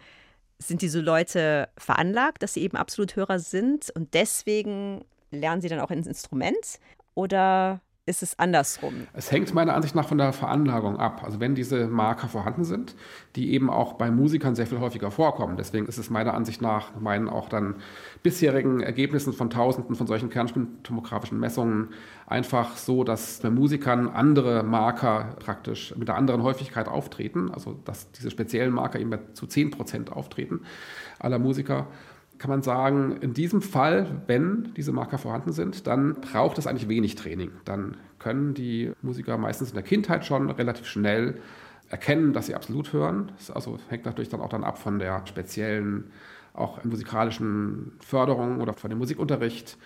sind 0.59 0.81
diese 0.81 1.01
Leute 1.01 1.69
veranlagt, 1.77 2.43
dass 2.43 2.55
sie 2.55 2.63
eben 2.63 2.79
Absoluthörer 2.79 3.39
sind 3.39 3.91
und 3.91 4.15
deswegen 4.15 5.05
lernen 5.31 5.61
sie 5.61 5.69
dann 5.69 5.81
auch 5.81 5.91
ins 5.91 6.07
Instrument? 6.07 6.79
Oder 7.21 7.83
ist 8.07 8.23
es 8.23 8.39
andersrum? 8.39 9.07
Es 9.13 9.31
hängt 9.31 9.53
meiner 9.53 9.75
Ansicht 9.75 9.95
nach 9.95 10.09
von 10.09 10.17
der 10.17 10.33
Veranlagung 10.33 10.97
ab. 10.97 11.21
Also 11.23 11.39
wenn 11.39 11.55
diese 11.55 11.87
Marker 11.87 12.29
vorhanden 12.29 12.65
sind, 12.65 12.97
die 13.37 13.53
eben 13.53 13.69
auch 13.69 13.93
bei 13.93 14.11
Musikern 14.11 14.55
sehr 14.55 14.67
viel 14.67 14.81
häufiger 14.81 15.11
vorkommen. 15.11 15.59
Deswegen 15.59 15.85
ist 15.85 15.99
es 15.99 16.09
meiner 16.09 16.33
Ansicht 16.33 16.63
nach, 16.63 16.99
meinen 16.99 17.29
auch 17.29 17.51
dann 17.51 17.75
bisherigen 18.23 18.81
Ergebnissen 18.81 19.35
von 19.35 19.51
Tausenden 19.51 19.97
von 19.97 20.07
solchen 20.07 20.31
kernspintomografischen 20.31 21.39
Messungen 21.39 21.91
einfach 22.27 22.79
so, 22.79 23.05
dass 23.05 23.41
bei 23.41 23.51
Musikern 23.51 24.09
andere 24.09 24.63
Marker 24.63 25.37
praktisch 25.41 25.95
mit 25.95 26.09
einer 26.09 26.17
anderen 26.17 26.43
Häufigkeit 26.43 26.89
auftreten. 26.89 27.51
Also 27.53 27.75
dass 27.85 28.11
diese 28.13 28.31
speziellen 28.31 28.73
Marker 28.73 28.99
eben 28.99 29.13
zu 29.35 29.47
10 29.47 29.73
Prozent 29.73 30.11
auftreten 30.11 30.63
aller 31.19 31.39
Musiker 31.39 31.87
kann 32.41 32.49
man 32.49 32.63
sagen, 32.63 33.19
in 33.21 33.35
diesem 33.35 33.61
Fall, 33.61 34.23
wenn 34.27 34.73
diese 34.75 34.93
Marker 34.93 35.19
vorhanden 35.19 35.53
sind, 35.53 35.87
dann 35.87 36.15
braucht 36.15 36.57
es 36.57 36.67
eigentlich 36.67 36.89
wenig 36.89 37.15
Training. 37.15 37.51
Dann 37.67 37.99
können 38.19 38.55
die 38.55 38.93
Musiker 39.03 39.37
meistens 39.37 39.69
in 39.69 39.75
der 39.75 39.83
Kindheit 39.83 40.25
schon 40.25 40.49
relativ 40.49 40.87
schnell 40.87 41.39
erkennen, 41.91 42.33
dass 42.33 42.47
sie 42.47 42.55
absolut 42.55 42.95
hören. 42.95 43.31
Das 43.37 43.51
also 43.51 43.77
hängt 43.91 44.07
natürlich 44.07 44.31
dann 44.31 44.41
auch 44.41 44.49
dann 44.49 44.65
ab 44.65 44.79
von 44.79 44.99
der 44.99 45.27
speziellen, 45.27 46.11
auch 46.55 46.83
musikalischen 46.83 47.93
Förderung 48.01 48.63
oder 48.63 48.73
von 48.73 48.89
dem 48.89 48.99
Musikunterricht. 48.99 49.77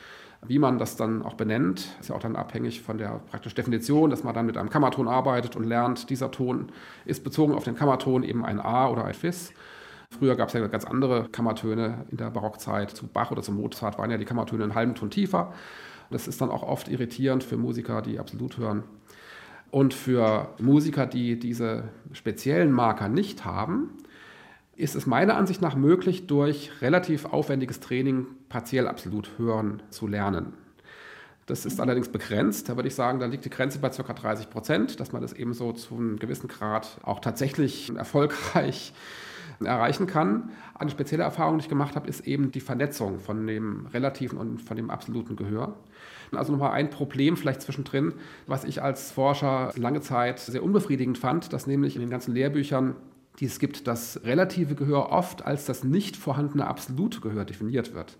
Wie 0.46 0.60
man 0.60 0.78
das 0.78 0.94
dann 0.94 1.22
auch 1.22 1.34
benennt, 1.34 1.88
ist 1.98 2.10
ja 2.10 2.14
auch 2.14 2.20
dann 2.20 2.36
abhängig 2.36 2.82
von 2.82 2.98
der 2.98 3.20
praktischen 3.30 3.56
Definition, 3.56 4.10
dass 4.10 4.22
man 4.22 4.32
dann 4.32 4.46
mit 4.46 4.56
einem 4.56 4.70
Kammerton 4.70 5.08
arbeitet 5.08 5.56
und 5.56 5.64
lernt, 5.64 6.08
dieser 6.08 6.30
Ton 6.30 6.70
ist 7.04 7.24
bezogen 7.24 7.52
auf 7.52 7.64
den 7.64 7.74
Kammerton 7.74 8.22
eben 8.22 8.44
ein 8.44 8.60
A 8.60 8.88
oder 8.88 9.06
ein 9.06 9.14
Fis. 9.14 9.52
Früher 10.18 10.36
gab 10.36 10.48
es 10.48 10.54
ja 10.54 10.66
ganz 10.66 10.84
andere 10.84 11.28
Kammertöne 11.30 12.06
in 12.10 12.16
der 12.16 12.30
Barockzeit. 12.30 12.90
Zu 12.90 13.06
Bach 13.06 13.30
oder 13.30 13.42
zu 13.42 13.52
Mozart 13.52 13.98
waren 13.98 14.10
ja 14.10 14.18
die 14.18 14.24
Kammertöne 14.24 14.64
einen 14.64 14.74
halben 14.74 14.94
Ton 14.94 15.10
tiefer. 15.10 15.52
Das 16.10 16.28
ist 16.28 16.40
dann 16.40 16.50
auch 16.50 16.62
oft 16.62 16.88
irritierend 16.88 17.42
für 17.42 17.56
Musiker, 17.56 18.02
die 18.02 18.18
absolut 18.18 18.58
hören. 18.58 18.84
Und 19.70 19.92
für 19.92 20.54
Musiker, 20.60 21.06
die 21.06 21.38
diese 21.38 21.88
speziellen 22.12 22.70
Marker 22.70 23.08
nicht 23.08 23.44
haben, 23.44 23.90
ist 24.76 24.94
es 24.94 25.06
meiner 25.06 25.36
Ansicht 25.36 25.62
nach 25.62 25.74
möglich, 25.74 26.26
durch 26.26 26.70
relativ 26.80 27.24
aufwendiges 27.26 27.80
Training 27.80 28.26
partiell 28.48 28.86
absolut 28.86 29.30
hören 29.38 29.82
zu 29.90 30.06
lernen. 30.06 30.54
Das 31.46 31.66
ist 31.66 31.80
allerdings 31.80 32.08
begrenzt. 32.08 32.68
Da 32.68 32.76
würde 32.76 32.88
ich 32.88 32.94
sagen, 32.94 33.18
da 33.18 33.26
liegt 33.26 33.44
die 33.44 33.50
Grenze 33.50 33.78
bei 33.78 33.90
ca. 33.90 34.12
30 34.12 34.48
Prozent, 34.48 35.00
dass 35.00 35.12
man 35.12 35.22
das 35.22 35.32
eben 35.32 35.52
so 35.52 35.72
zu 35.72 35.94
einem 35.94 36.18
gewissen 36.18 36.48
Grad 36.48 36.98
auch 37.02 37.20
tatsächlich 37.20 37.94
erfolgreich 37.94 38.94
erreichen 39.62 40.06
kann. 40.06 40.50
Eine 40.74 40.90
spezielle 40.90 41.22
Erfahrung, 41.22 41.58
die 41.58 41.64
ich 41.64 41.68
gemacht 41.68 41.96
habe, 41.96 42.08
ist 42.08 42.26
eben 42.26 42.50
die 42.50 42.60
Vernetzung 42.60 43.18
von 43.20 43.46
dem 43.46 43.86
relativen 43.86 44.38
und 44.38 44.60
von 44.60 44.76
dem 44.76 44.90
absoluten 44.90 45.36
Gehör. 45.36 45.74
Also 46.32 46.52
nochmal 46.52 46.72
ein 46.72 46.90
Problem 46.90 47.36
vielleicht 47.36 47.62
zwischendrin, 47.62 48.12
was 48.46 48.64
ich 48.64 48.82
als 48.82 49.12
Forscher 49.12 49.72
lange 49.76 50.00
Zeit 50.00 50.38
sehr 50.40 50.62
unbefriedigend 50.62 51.18
fand, 51.18 51.52
dass 51.52 51.66
nämlich 51.66 51.94
in 51.94 52.00
den 52.00 52.10
ganzen 52.10 52.34
Lehrbüchern 52.34 52.96
die 53.40 53.46
es 53.46 53.58
gibt, 53.58 53.86
das 53.86 54.20
relative 54.24 54.74
Gehör 54.74 55.10
oft 55.10 55.44
als 55.44 55.64
das 55.64 55.84
nicht 55.84 56.16
vorhandene 56.16 56.66
absolute 56.66 57.20
Gehör 57.20 57.44
definiert 57.44 57.94
wird. 57.94 58.16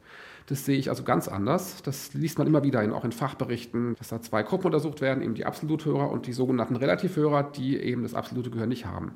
Das 0.46 0.66
sehe 0.66 0.76
ich 0.76 0.90
also 0.90 1.04
ganz 1.04 1.28
anders. 1.28 1.82
Das 1.82 2.12
liest 2.12 2.36
man 2.36 2.46
immer 2.46 2.64
wieder 2.64 2.82
in, 2.82 2.92
auch 2.92 3.04
in 3.04 3.12
Fachberichten, 3.12 3.94
dass 3.96 4.08
da 4.08 4.20
zwei 4.20 4.42
Gruppen 4.42 4.66
untersucht 4.66 5.00
werden, 5.00 5.22
eben 5.22 5.34
die 5.34 5.46
Absoluthörer 5.46 6.10
und 6.10 6.26
die 6.26 6.32
sogenannten 6.32 6.76
Relativhörer, 6.76 7.44
die 7.44 7.78
eben 7.78 8.02
das 8.02 8.14
absolute 8.14 8.50
Gehör 8.50 8.66
nicht 8.66 8.84
haben. 8.84 9.12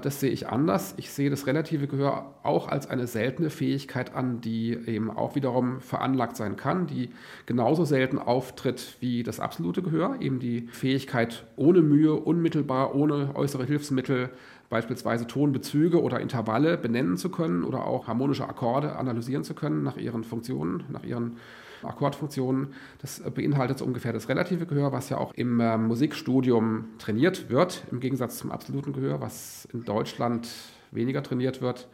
Das 0.00 0.20
sehe 0.20 0.30
ich 0.30 0.48
anders. 0.48 0.94
Ich 0.96 1.10
sehe 1.10 1.28
das 1.28 1.48
relative 1.48 1.88
Gehör 1.88 2.34
auch 2.44 2.68
als 2.68 2.88
eine 2.88 3.08
seltene 3.08 3.50
Fähigkeit 3.50 4.14
an, 4.14 4.40
die 4.40 4.78
eben 4.86 5.10
auch 5.10 5.34
wiederum 5.34 5.80
veranlagt 5.80 6.36
sein 6.36 6.54
kann, 6.54 6.86
die 6.86 7.10
genauso 7.46 7.84
selten 7.84 8.18
auftritt 8.18 8.96
wie 9.00 9.24
das 9.24 9.40
absolute 9.40 9.82
Gehör, 9.82 10.16
eben 10.20 10.38
die 10.38 10.68
Fähigkeit 10.68 11.44
ohne 11.56 11.82
Mühe, 11.82 12.14
unmittelbar, 12.14 12.94
ohne 12.94 13.34
äußere 13.34 13.64
Hilfsmittel 13.64 14.30
beispielsweise 14.70 15.26
Tonbezüge 15.26 16.00
oder 16.00 16.20
Intervalle 16.20 16.76
benennen 16.76 17.16
zu 17.16 17.28
können 17.30 17.64
oder 17.64 17.84
auch 17.84 18.06
harmonische 18.06 18.48
Akkorde 18.48 18.94
analysieren 18.94 19.42
zu 19.42 19.54
können 19.54 19.82
nach 19.82 19.96
ihren 19.96 20.22
Funktionen, 20.22 20.84
nach 20.90 21.02
ihren 21.02 21.38
Akkordfunktionen. 21.82 22.74
Das 23.00 23.22
beinhaltet 23.34 23.78
so 23.78 23.84
ungefähr 23.84 24.12
das 24.12 24.28
relative 24.28 24.66
Gehör, 24.66 24.92
was 24.92 25.08
ja 25.08 25.18
auch 25.18 25.34
im 25.34 25.60
äh, 25.60 25.76
Musikstudium 25.76 26.86
trainiert 26.98 27.50
wird, 27.50 27.84
im 27.90 28.00
Gegensatz 28.00 28.38
zum 28.38 28.50
absoluten 28.50 28.92
Gehör, 28.92 29.20
was 29.20 29.68
in 29.72 29.84
Deutschland 29.84 30.48
weniger 30.90 31.22
trainiert 31.22 31.60
wird. 31.60 31.88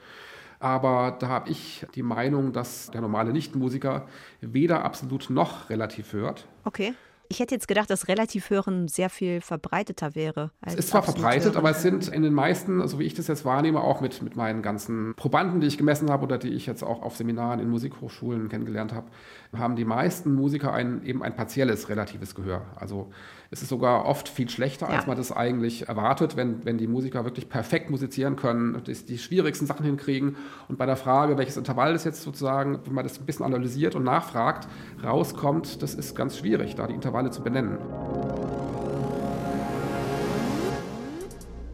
Aber 0.61 1.17
da 1.19 1.29
habe 1.29 1.51
ich 1.51 1.85
die 1.95 2.03
Meinung, 2.03 2.53
dass 2.53 2.91
der 2.91 3.01
normale 3.01 3.33
Nichtmusiker 3.33 4.07
weder 4.41 4.85
absolut 4.85 5.29
noch 5.29 5.69
relativ 5.69 6.13
hört. 6.13 6.47
Okay. 6.65 6.95
Ich 7.29 7.41
hätte 7.41 7.55
jetzt 7.55 7.69
gedacht, 7.69 7.89
dass 7.89 8.09
Relativhören 8.09 8.89
sehr 8.89 9.09
viel 9.09 9.41
verbreiteter 9.41 10.15
wäre. 10.15 10.51
es 10.61 10.75
ist 10.75 10.89
zwar 10.91 11.03
verbreitet, 11.03 11.57
aber 11.57 11.71
es 11.71 11.83
sind 11.83 12.09
in 12.09 12.23
den 12.23 12.35
meisten, 12.35 12.77
so 12.77 12.83
also 12.83 12.99
wie 12.99 13.05
ich 13.05 13.15
das 13.15 13.29
jetzt 13.29 13.45
wahrnehme, 13.45 13.81
auch 13.81 14.01
mit, 14.01 14.23
mit 14.23 14.37
meinen 14.37 14.63
ganzen 14.63 15.15
Probanden, 15.17 15.61
die 15.61 15.67
ich 15.67 15.79
gemessen 15.79 16.11
habe 16.11 16.25
oder 16.25 16.39
die 16.39 16.51
ich 16.51 16.67
jetzt 16.67 16.83
auch 16.83 17.03
auf 17.03 17.17
Seminaren 17.17 17.61
in 17.61 17.71
Musikhochschulen 17.71 18.49
kennengelernt 18.49 18.93
habe, 18.93 19.09
haben 19.57 19.77
die 19.77 19.85
meisten 19.85 20.35
Musiker 20.35 20.73
ein, 20.73 21.05
eben 21.05 21.23
ein 21.23 21.35
partielles 21.35 21.89
relatives 21.89 22.35
Gehör. 22.35 22.63
Also 22.77 23.11
es 23.51 23.63
ist 23.63 23.69
sogar 23.69 24.05
oft 24.05 24.29
viel 24.29 24.49
schlechter, 24.49 24.89
als 24.89 25.03
ja. 25.03 25.09
man 25.09 25.17
das 25.17 25.33
eigentlich 25.33 25.89
erwartet, 25.89 26.37
wenn, 26.37 26.65
wenn 26.65 26.77
die 26.77 26.89
Musiker 26.89 27.25
wirklich 27.25 27.49
perfekt 27.49 27.89
musizieren 27.89 28.37
können, 28.37 28.83
die, 28.85 28.95
die 28.95 29.19
schwierigsten 29.19 29.67
Sachen 29.67 29.87
hinkriegen 29.87 30.37
und 30.69 30.77
bei 30.77 30.87
der 30.87 30.97
Frage, 30.97 31.39
welches 31.39 31.57
Intervall 31.57 31.93
das 31.93 32.05
jetzt 32.05 32.23
sozusagen, 32.23 32.81
wenn 32.85 32.95
man 32.95 33.05
das 33.05 33.19
ein 33.19 33.27
bisschen 33.27 33.45
analysiert 33.45 33.95
und 33.95 34.03
nachfragt, 34.03 34.69
rauskommt, 35.03 35.83
das 35.83 35.95
ist 35.95 36.15
ganz 36.17 36.37
schwierig, 36.37 36.75
da 36.75 36.87
die 36.87 36.95
Intervalle 36.95 37.14
zu 37.31 37.43
benennen. 37.43 37.79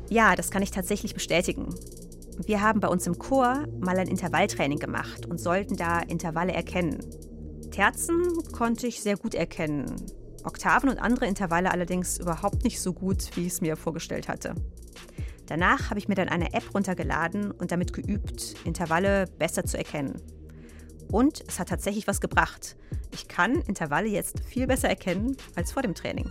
Ja, 0.09 0.35
das 0.35 0.51
kann 0.51 0.63
ich 0.63 0.71
tatsächlich 0.71 1.15
bestätigen. 1.15 1.75
Wir 2.45 2.63
haben 2.63 2.81
bei 2.81 2.89
uns 2.89 3.07
im 3.07 3.19
Chor 3.19 3.65
mal 3.81 3.99
ein 3.99 4.09
Intervalltraining 4.09 4.79
gemacht 4.79 5.27
und 5.27 5.39
sollten 5.39 5.77
da 5.77 6.01
Intervalle 6.01 6.53
erkennen. 6.53 6.99
Terzen 7.71 8.21
konnte 8.53 8.87
ich 8.87 9.03
sehr 9.03 9.17
gut 9.17 9.35
erkennen, 9.35 9.95
Oktaven 10.45 10.89
und 10.89 10.99
andere 10.99 11.27
Intervalle 11.27 11.71
allerdings 11.71 12.19
überhaupt 12.19 12.65
nicht 12.65 12.81
so 12.81 12.93
gut, 12.93 13.37
wie 13.37 13.43
ich 13.43 13.53
es 13.53 13.61
mir 13.61 13.77
vorgestellt 13.77 14.29
hatte. 14.29 14.55
Danach 15.47 15.91
habe 15.91 15.99
ich 15.99 16.09
mir 16.09 16.15
dann 16.15 16.29
eine 16.29 16.55
App 16.55 16.75
runtergeladen 16.75 17.51
und 17.51 17.73
damit 17.73 17.93
geübt, 17.93 18.55
Intervalle 18.65 19.27
besser 19.39 19.65
zu 19.65 19.77
erkennen. 19.77 20.21
Und 21.11 21.43
es 21.49 21.59
hat 21.59 21.69
tatsächlich 21.69 22.07
was 22.07 22.21
gebracht. 22.21 22.77
Ich 23.11 23.27
kann 23.27 23.57
Intervalle 23.63 24.09
jetzt 24.09 24.45
viel 24.45 24.67
besser 24.67 24.89
erkennen 24.89 25.37
als 25.57 25.73
vor 25.73 25.83
dem 25.83 25.95
Training. 25.95 26.31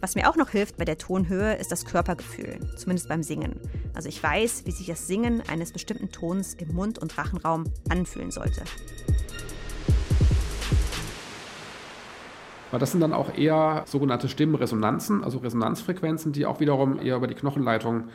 Was 0.00 0.16
mir 0.16 0.28
auch 0.28 0.36
noch 0.36 0.50
hilft 0.50 0.76
bei 0.76 0.84
der 0.84 0.98
Tonhöhe, 0.98 1.54
ist 1.54 1.72
das 1.72 1.86
Körpergefühl, 1.86 2.58
zumindest 2.76 3.08
beim 3.08 3.22
Singen. 3.22 3.58
Also 3.94 4.10
ich 4.10 4.22
weiß, 4.22 4.66
wie 4.66 4.70
sich 4.70 4.86
das 4.86 5.06
Singen 5.06 5.42
eines 5.48 5.72
bestimmten 5.72 6.10
Tons 6.10 6.52
im 6.54 6.74
Mund- 6.74 6.98
und 6.98 7.16
Rachenraum 7.16 7.64
anfühlen 7.88 8.30
sollte. 8.30 8.64
Weil 12.70 12.80
das 12.80 12.90
sind 12.90 13.00
dann 13.00 13.14
auch 13.14 13.34
eher 13.34 13.84
sogenannte 13.86 14.28
Stimmresonanzen, 14.28 15.24
also 15.24 15.38
Resonanzfrequenzen, 15.38 16.32
die 16.32 16.44
auch 16.44 16.60
wiederum 16.60 16.98
eher 16.98 17.16
über 17.16 17.28
die 17.28 17.34
Knochenleitung 17.34 18.08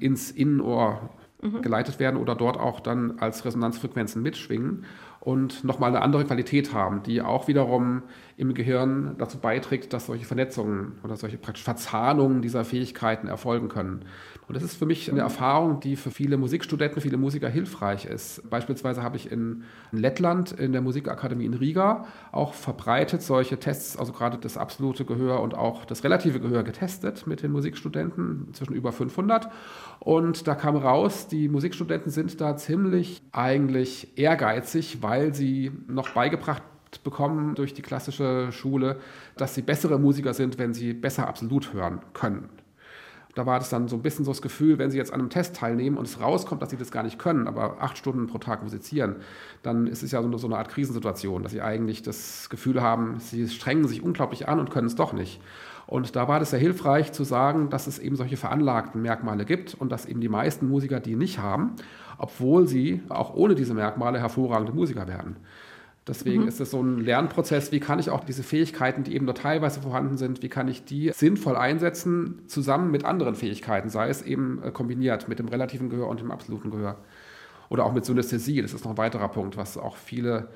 ins 0.00 0.32
Innenohr 0.32 1.10
mhm. 1.52 1.62
geleitet 1.62 1.98
werden 1.98 2.16
oder 2.16 2.34
dort 2.34 2.58
auch 2.58 2.80
dann 2.80 3.18
als 3.18 3.44
Resonanzfrequenzen 3.44 4.22
mitschwingen 4.22 4.84
und 5.26 5.64
nochmal 5.64 5.90
eine 5.90 6.02
andere 6.02 6.24
Qualität 6.24 6.72
haben, 6.72 7.02
die 7.02 7.20
auch 7.20 7.48
wiederum 7.48 8.02
im 8.36 8.54
Gehirn 8.54 9.16
dazu 9.18 9.38
beiträgt, 9.38 9.92
dass 9.92 10.06
solche 10.06 10.24
Vernetzungen 10.24 10.92
oder 11.02 11.16
solche 11.16 11.36
praktisch 11.36 11.64
Verzahnungen 11.64 12.42
dieser 12.42 12.64
Fähigkeiten 12.64 13.26
erfolgen 13.26 13.68
können. 13.68 14.04
Und 14.46 14.54
das 14.54 14.62
ist 14.62 14.76
für 14.76 14.86
mich 14.86 15.10
eine 15.10 15.22
Erfahrung, 15.22 15.80
die 15.80 15.96
für 15.96 16.12
viele 16.12 16.36
Musikstudenten, 16.36 17.02
viele 17.02 17.16
Musiker 17.16 17.48
hilfreich 17.48 18.04
ist. 18.04 18.48
Beispielsweise 18.48 19.02
habe 19.02 19.16
ich 19.16 19.32
in 19.32 19.64
Lettland 19.90 20.52
in 20.52 20.70
der 20.70 20.80
Musikakademie 20.80 21.46
in 21.46 21.54
Riga 21.54 22.04
auch 22.30 22.54
verbreitet 22.54 23.22
solche 23.22 23.58
Tests, 23.58 23.96
also 23.96 24.12
gerade 24.12 24.38
das 24.38 24.56
absolute 24.56 25.04
Gehör 25.04 25.40
und 25.40 25.56
auch 25.56 25.84
das 25.84 26.04
relative 26.04 26.38
Gehör 26.38 26.62
getestet 26.62 27.26
mit 27.26 27.42
den 27.42 27.50
Musikstudenten, 27.50 28.50
zwischen 28.52 28.74
über 28.74 28.92
500. 28.92 29.48
Und 30.00 30.46
da 30.46 30.54
kam 30.54 30.76
raus, 30.76 31.26
die 31.26 31.48
Musikstudenten 31.48 32.10
sind 32.10 32.40
da 32.40 32.56
ziemlich 32.56 33.22
eigentlich 33.32 34.16
ehrgeizig, 34.16 35.02
weil 35.02 35.34
sie 35.34 35.72
noch 35.88 36.10
beigebracht 36.10 36.62
bekommen 37.02 37.54
durch 37.54 37.74
die 37.74 37.82
klassische 37.82 38.52
Schule, 38.52 38.98
dass 39.36 39.54
sie 39.54 39.62
bessere 39.62 39.98
Musiker 39.98 40.34
sind, 40.34 40.58
wenn 40.58 40.74
sie 40.74 40.94
besser 40.94 41.28
absolut 41.28 41.72
hören 41.72 42.00
können. 42.14 42.48
Da 43.36 43.44
war 43.44 43.58
das 43.58 43.68
dann 43.68 43.86
so 43.86 43.96
ein 43.96 44.02
bisschen 44.02 44.24
so 44.24 44.30
das 44.30 44.40
Gefühl, 44.40 44.78
wenn 44.78 44.90
Sie 44.90 44.96
jetzt 44.96 45.12
an 45.12 45.20
einem 45.20 45.28
Test 45.28 45.56
teilnehmen 45.56 45.98
und 45.98 46.06
es 46.06 46.22
rauskommt, 46.22 46.62
dass 46.62 46.70
Sie 46.70 46.78
das 46.78 46.90
gar 46.90 47.02
nicht 47.02 47.18
können, 47.18 47.46
aber 47.46 47.82
acht 47.82 47.98
Stunden 47.98 48.28
pro 48.28 48.38
Tag 48.38 48.62
musizieren, 48.62 49.16
dann 49.62 49.86
ist 49.86 50.02
es 50.02 50.10
ja 50.10 50.22
so 50.22 50.46
eine 50.46 50.56
Art 50.56 50.70
Krisensituation, 50.70 51.42
dass 51.42 51.52
Sie 51.52 51.60
eigentlich 51.60 52.00
das 52.00 52.48
Gefühl 52.48 52.80
haben, 52.80 53.20
Sie 53.20 53.46
strengen 53.46 53.86
sich 53.86 54.02
unglaublich 54.02 54.48
an 54.48 54.58
und 54.58 54.70
können 54.70 54.86
es 54.86 54.94
doch 54.94 55.12
nicht. 55.12 55.42
Und 55.86 56.16
da 56.16 56.26
war 56.26 56.40
das 56.40 56.50
sehr 56.50 56.58
hilfreich 56.58 57.12
zu 57.12 57.22
sagen, 57.22 57.70
dass 57.70 57.86
es 57.86 57.98
eben 57.98 58.16
solche 58.16 58.36
veranlagten 58.36 59.02
Merkmale 59.02 59.44
gibt 59.44 59.74
und 59.74 59.92
dass 59.92 60.06
eben 60.06 60.20
die 60.20 60.28
meisten 60.28 60.68
Musiker 60.68 60.98
die 60.98 61.14
nicht 61.14 61.38
haben, 61.38 61.76
obwohl 62.18 62.66
sie 62.66 63.02
auch 63.08 63.34
ohne 63.34 63.54
diese 63.54 63.74
Merkmale 63.74 64.18
hervorragende 64.18 64.72
Musiker 64.72 65.06
werden. 65.06 65.36
Deswegen 66.08 66.42
mhm. 66.42 66.48
ist 66.48 66.60
es 66.60 66.70
so 66.70 66.80
ein 66.80 67.00
Lernprozess, 67.00 67.72
wie 67.72 67.80
kann 67.80 67.98
ich 67.98 68.10
auch 68.10 68.22
diese 68.22 68.44
Fähigkeiten, 68.44 69.02
die 69.02 69.14
eben 69.14 69.24
nur 69.24 69.34
teilweise 69.34 69.80
vorhanden 69.80 70.16
sind, 70.16 70.42
wie 70.42 70.48
kann 70.48 70.68
ich 70.68 70.84
die 70.84 71.10
sinnvoll 71.12 71.56
einsetzen, 71.56 72.42
zusammen 72.46 72.92
mit 72.92 73.04
anderen 73.04 73.34
Fähigkeiten, 73.34 73.88
sei 73.88 74.08
es 74.08 74.22
eben 74.22 74.62
äh, 74.62 74.70
kombiniert 74.70 75.28
mit 75.28 75.40
dem 75.40 75.48
relativen 75.48 75.90
Gehör 75.90 76.08
und 76.08 76.20
dem 76.20 76.30
absoluten 76.30 76.70
Gehör. 76.70 76.96
Oder 77.68 77.84
auch 77.84 77.92
mit 77.92 78.04
Synästhesie, 78.04 78.62
das 78.62 78.72
ist 78.72 78.84
noch 78.84 78.92
ein 78.92 78.98
weiterer 78.98 79.28
Punkt, 79.28 79.56
was 79.56 79.76
auch 79.76 79.96
viele 79.96 80.48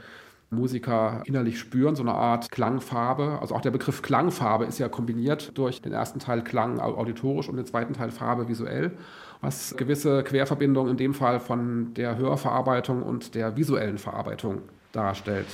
Musiker 0.50 1.22
innerlich 1.26 1.58
spüren, 1.58 1.94
so 1.94 2.02
eine 2.02 2.12
Art 2.12 2.50
Klangfarbe. 2.50 3.38
Also 3.40 3.54
auch 3.54 3.60
der 3.60 3.70
Begriff 3.70 4.02
Klangfarbe 4.02 4.64
ist 4.64 4.78
ja 4.78 4.88
kombiniert 4.88 5.56
durch 5.56 5.80
den 5.80 5.92
ersten 5.92 6.18
Teil 6.18 6.42
Klang 6.42 6.80
auditorisch 6.80 7.48
und 7.48 7.56
den 7.56 7.66
zweiten 7.66 7.94
Teil 7.94 8.10
Farbe 8.10 8.48
visuell, 8.48 8.92
was 9.40 9.76
gewisse 9.76 10.24
Querverbindungen 10.24 10.90
in 10.90 10.96
dem 10.96 11.14
Fall 11.14 11.38
von 11.38 11.94
der 11.94 12.16
Hörverarbeitung 12.16 13.02
und 13.02 13.34
der 13.34 13.56
visuellen 13.56 13.98
Verarbeitung 13.98 14.62
darstellt. 14.92 15.46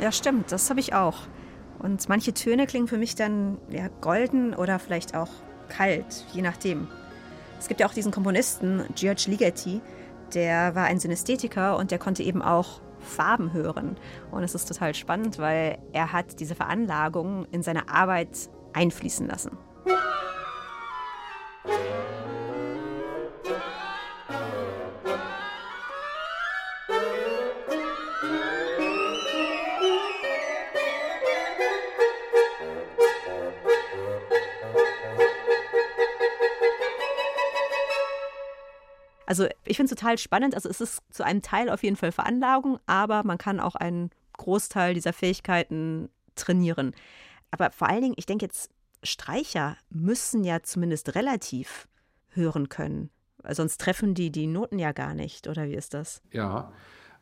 Ja, 0.00 0.12
stimmt, 0.12 0.52
das 0.52 0.68
habe 0.70 0.80
ich 0.80 0.94
auch. 0.94 1.18
Und 1.78 2.08
manche 2.08 2.32
Töne 2.32 2.66
klingen 2.66 2.88
für 2.88 2.98
mich 2.98 3.14
dann 3.14 3.58
ja, 3.70 3.88
golden 4.00 4.54
oder 4.54 4.78
vielleicht 4.78 5.14
auch 5.14 5.30
kalt, 5.68 6.24
je 6.32 6.42
nachdem. 6.42 6.88
Es 7.58 7.68
gibt 7.68 7.80
ja 7.80 7.86
auch 7.86 7.94
diesen 7.94 8.12
Komponisten, 8.12 8.84
George 8.94 9.26
Ligeti, 9.28 9.80
der 10.34 10.74
war 10.74 10.84
ein 10.84 10.98
Synästhetiker 10.98 11.76
und 11.76 11.90
der 11.90 11.98
konnte 11.98 12.22
eben 12.22 12.42
auch 12.42 12.80
Farben 13.00 13.52
hören. 13.52 13.96
Und 14.30 14.42
es 14.42 14.54
ist 14.54 14.66
total 14.66 14.94
spannend, 14.94 15.38
weil 15.38 15.78
er 15.92 16.12
hat 16.12 16.40
diese 16.40 16.54
Veranlagung 16.54 17.46
in 17.52 17.62
seine 17.62 17.88
Arbeit 17.88 18.50
einfließen 18.72 19.26
lassen. 19.26 19.56
Ich 39.66 39.76
finde 39.76 39.92
es 39.92 39.98
total 39.98 40.18
spannend. 40.18 40.54
Also 40.54 40.68
es 40.68 40.80
ist 40.80 41.02
zu 41.10 41.24
einem 41.24 41.42
Teil 41.42 41.70
auf 41.70 41.82
jeden 41.82 41.96
Fall 41.96 42.12
Veranlagung, 42.12 42.78
aber 42.86 43.24
man 43.24 43.38
kann 43.38 43.60
auch 43.60 43.74
einen 43.74 44.10
Großteil 44.36 44.94
dieser 44.94 45.12
Fähigkeiten 45.12 46.08
trainieren. 46.34 46.94
Aber 47.50 47.70
vor 47.70 47.88
allen 47.88 48.02
Dingen, 48.02 48.14
ich 48.16 48.26
denke 48.26 48.44
jetzt, 48.44 48.70
Streicher 49.02 49.76
müssen 49.90 50.44
ja 50.44 50.62
zumindest 50.62 51.14
relativ 51.14 51.88
hören 52.30 52.68
können. 52.68 53.10
Sonst 53.48 53.80
treffen 53.80 54.14
die 54.14 54.30
die 54.30 54.46
Noten 54.46 54.78
ja 54.78 54.92
gar 54.92 55.14
nicht, 55.14 55.46
oder 55.46 55.68
wie 55.68 55.74
ist 55.74 55.94
das? 55.94 56.20
Ja, 56.32 56.72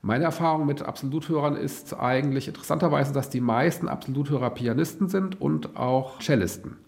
meine 0.01 0.25
Erfahrung 0.25 0.67
mit 0.67 0.83
Absoluthörern 0.83 1.57
ist 1.57 1.95
eigentlich 1.95 2.49
interessanterweise, 2.49 3.13
dass 3.13 3.31
die 3.31 3.41
meisten 3.41 3.89
Absoluthörer 3.89 4.51
Pianisten 4.51 5.09
sind 5.09 5.41
und 5.41 5.77
auch 5.77 6.21
Cellisten. 6.21 6.79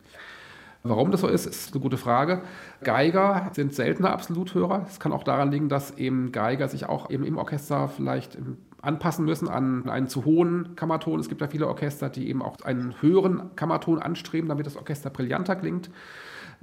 Warum 0.89 1.11
das 1.11 1.21
so 1.21 1.29
ist, 1.29 1.47
ist 1.47 1.73
eine 1.73 1.83
gute 1.83 1.97
Frage. 1.97 2.43
Geiger 2.83 3.51
sind 3.53 3.75
seltener 3.75 4.11
Absoluthörer. 4.11 4.87
Es 4.89 5.01
kann 5.01 5.13
auch 5.13 5.25
daran 5.25 5.51
liegen, 5.51 5.69
dass 5.69 5.93
eben 5.93 6.33
Geiger 6.33 6.69
sich 6.69 6.87
auch 6.87 7.11
eben 7.11 7.25
im 7.25 7.39
Orchester 7.39 7.89
vielleicht 7.89 8.39
anpassen 8.83 9.25
müssen 9.25 9.49
an 9.49 9.89
einen 9.89 10.09
zu 10.09 10.25
hohen 10.25 10.77
Kammerton. 10.77 11.19
Es 11.21 11.29
gibt 11.29 11.41
ja 11.41 11.49
viele 11.49 11.67
Orchester, 11.67 12.09
die 12.09 12.29
eben 12.29 12.43
auch 12.43 12.61
einen 12.63 12.95
höheren 13.01 13.55
Kammerton 13.57 13.99
anstreben, 13.99 14.49
damit 14.49 14.67
das 14.67 14.77
Orchester 14.77 15.11
brillanter 15.11 15.57
klingt. 15.57 15.91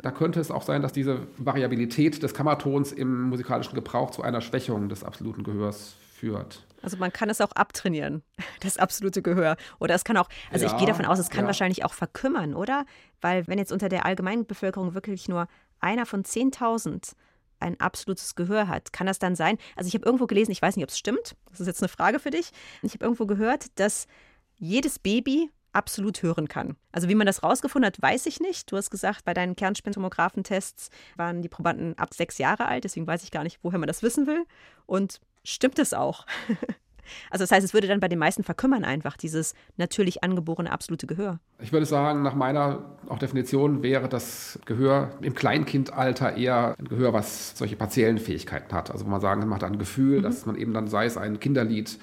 Da 0.02 0.12
könnte 0.12 0.40
es 0.40 0.50
auch 0.50 0.64
sein, 0.64 0.82
dass 0.82 0.94
diese 0.94 1.20
Variabilität 1.38 2.24
des 2.24 2.34
Kammertons 2.34 2.92
im 2.92 3.24
musikalischen 3.30 3.76
Gebrauch 3.76 4.12
zu 4.12 4.24
einer 4.24 4.42
Schwächung 4.42 4.90
des 4.90 5.04
absoluten 5.04 5.44
Gehörs 5.44 5.96
führt. 6.24 6.66
Also 6.82 6.96
man 6.98 7.12
kann 7.12 7.30
es 7.30 7.42
auch 7.42 7.52
abtrainieren, 7.52 8.24
das 8.62 8.78
absolute 8.78 9.22
Gehör. 9.22 9.58
Oder 9.80 9.96
es 9.96 10.06
kann 10.06 10.16
auch, 10.16 10.30
also 10.52 10.66
ja, 10.66 10.72
ich 10.72 10.78
gehe 10.78 10.88
davon 10.88 11.06
aus, 11.06 11.20
es 11.20 11.30
kann 11.30 11.42
ja. 11.42 11.48
wahrscheinlich 11.48 11.84
auch 11.84 11.94
verkümmern, 11.94 12.54
oder? 12.54 12.86
Weil 13.20 13.46
wenn 13.48 13.58
jetzt 13.58 13.74
unter 13.74 13.90
der 13.90 14.06
allgemeinen 14.06 14.46
Bevölkerung 14.46 14.94
wirklich 14.94 15.28
nur 15.28 15.48
einer 15.80 16.06
von 16.06 16.24
10.000 16.24 17.14
ein 17.60 17.80
absolutes 17.80 18.36
Gehör 18.36 18.70
hat, 18.70 18.94
kann 18.94 19.08
das 19.08 19.20
dann 19.20 19.36
sein? 19.36 19.58
Also 19.76 19.90
ich 19.90 19.96
habe 19.96 20.06
irgendwo 20.06 20.28
gelesen, 20.28 20.52
ich 20.52 20.62
weiß 20.62 20.78
nicht, 20.78 20.84
ob 20.84 20.90
es 20.90 20.98
stimmt, 20.98 21.36
das 21.50 21.60
ist 21.60 21.68
jetzt 21.68 21.82
eine 21.82 21.90
Frage 21.90 22.20
für 22.20 22.32
dich. 22.32 22.52
Ich 22.84 22.94
habe 22.94 23.04
irgendwo 23.04 23.26
gehört, 23.26 23.68
dass 23.80 24.08
jedes 24.56 25.00
Baby 25.00 25.50
absolut 25.74 26.22
hören 26.22 26.48
kann. 26.48 26.78
Also 26.92 27.10
wie 27.10 27.16
man 27.16 27.28
das 27.28 27.44
rausgefunden 27.44 27.88
hat, 27.88 28.02
weiß 28.02 28.28
ich 28.28 28.40
nicht. 28.40 28.72
Du 28.72 28.78
hast 28.78 28.92
gesagt, 28.92 29.26
bei 29.26 29.34
deinen 29.34 29.56
Kernspintomographentests 29.56 30.90
waren 31.18 31.42
die 31.42 31.50
Probanden 31.50 31.98
ab 31.98 32.14
sechs 32.14 32.38
Jahre 32.38 32.66
alt, 32.66 32.84
deswegen 32.84 33.08
weiß 33.08 33.24
ich 33.24 33.32
gar 33.32 33.44
nicht, 33.44 33.60
woher 33.62 33.80
man 33.80 33.88
das 33.88 34.04
wissen 34.04 34.28
will. 34.28 34.46
Und 34.86 35.20
stimmt 35.44 35.80
es 35.80 35.94
auch? 35.94 36.26
Also 37.30 37.44
das 37.44 37.52
heißt, 37.52 37.66
es 37.66 37.74
würde 37.74 37.88
dann 37.88 38.00
bei 38.00 38.08
den 38.08 38.20
meisten 38.20 38.44
verkümmern 38.44 38.84
einfach, 38.84 39.18
dieses 39.18 39.54
natürlich 39.78 40.24
angeborene 40.24 40.72
absolute 40.72 41.06
Gehör. 41.06 41.40
Ich 41.60 41.72
würde 41.72 41.86
sagen, 41.86 42.22
nach 42.24 42.34
meiner 42.34 42.86
auch 43.10 43.20
Definition 43.20 43.84
wäre 43.84 44.10
das 44.10 44.60
Gehör 44.66 45.12
im 45.22 45.36
Kleinkindalter 45.36 46.38
eher 46.38 46.76
ein 46.80 46.88
Gehör, 46.88 47.14
was 47.14 47.58
solche 47.58 47.76
partiellen 47.76 48.18
Fähigkeiten 48.18 48.74
hat. 48.74 48.92
Also 48.92 49.06
wo 49.06 49.10
man 49.10 49.22
sagen 49.22 49.42
kann, 49.42 49.50
man 49.50 49.62
hat 49.62 49.70
ein 49.70 49.80
Gefühl, 49.80 50.20
mhm. 50.20 50.24
dass 50.24 50.46
man 50.46 50.56
eben 50.56 50.74
dann, 50.74 50.88
sei 50.88 51.06
es 51.06 51.18
ein 51.18 51.40
Kinderlied, 51.40 52.00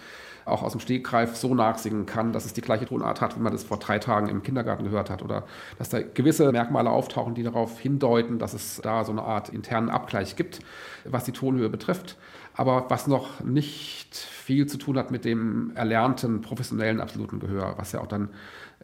auch 0.47 0.63
aus 0.63 0.73
dem 0.73 0.81
Stegreif 0.81 1.37
so 1.37 1.55
nachsingen 1.55 2.07
kann, 2.07 2.33
dass 2.33 2.45
es 2.45 2.53
die 2.53 2.61
gleiche 2.61 2.87
Tonart 2.87 3.21
hat, 3.21 3.37
wie 3.37 3.41
man 3.41 3.53
das 3.53 3.65
vor 3.65 3.79
drei 3.79 3.99
Tagen 3.99 4.29
im 4.29 4.43
Kindergarten 4.43 4.85
gehört 4.85 5.11
hat. 5.11 5.23
Oder 5.23 5.45
dass 5.79 5.91
da 5.91 6.01
gewisse 6.03 6.51
Merkmale 6.51 6.91
auftauchen, 6.91 7.35
die 7.35 7.43
darauf 7.43 7.79
hindeuten, 7.79 8.39
dass 8.39 8.55
es 8.55 8.81
da 8.83 9.05
so 9.05 9.13
eine 9.13 9.23
Art 9.23 9.49
internen 9.51 9.91
Abgleich 9.91 10.37
gibt, 10.37 10.61
was 11.05 11.25
die 11.25 11.33
Tonhöhe 11.33 11.69
betrifft. 11.69 12.17
Aber 12.55 12.87
was 12.89 13.07
noch 13.07 13.43
nicht 13.43 14.15
viel 14.17 14.67
zu 14.67 14.77
tun 14.77 14.99
hat 14.99 15.11
mit 15.11 15.25
dem 15.25 15.73
erlernten 15.75 16.41
professionellen 16.41 17.01
absoluten 17.01 17.39
Gehör, 17.39 17.75
was 17.77 17.93
ja 17.93 18.01
auch 18.01 18.07
dann 18.07 18.29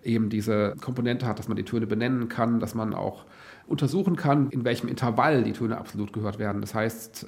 eben 0.02 0.28
diese 0.28 0.74
Komponente 0.80 1.26
hat, 1.26 1.38
dass 1.38 1.48
man 1.48 1.56
die 1.56 1.64
Töne 1.64 1.86
benennen 1.86 2.28
kann, 2.28 2.60
dass 2.60 2.74
man 2.74 2.94
auch 2.94 3.24
untersuchen 3.66 4.16
kann, 4.16 4.50
in 4.50 4.64
welchem 4.64 4.88
Intervall 4.88 5.42
die 5.42 5.52
Töne 5.52 5.78
absolut 5.78 6.12
gehört 6.12 6.38
werden. 6.38 6.60
Das 6.60 6.74
heißt, 6.74 7.26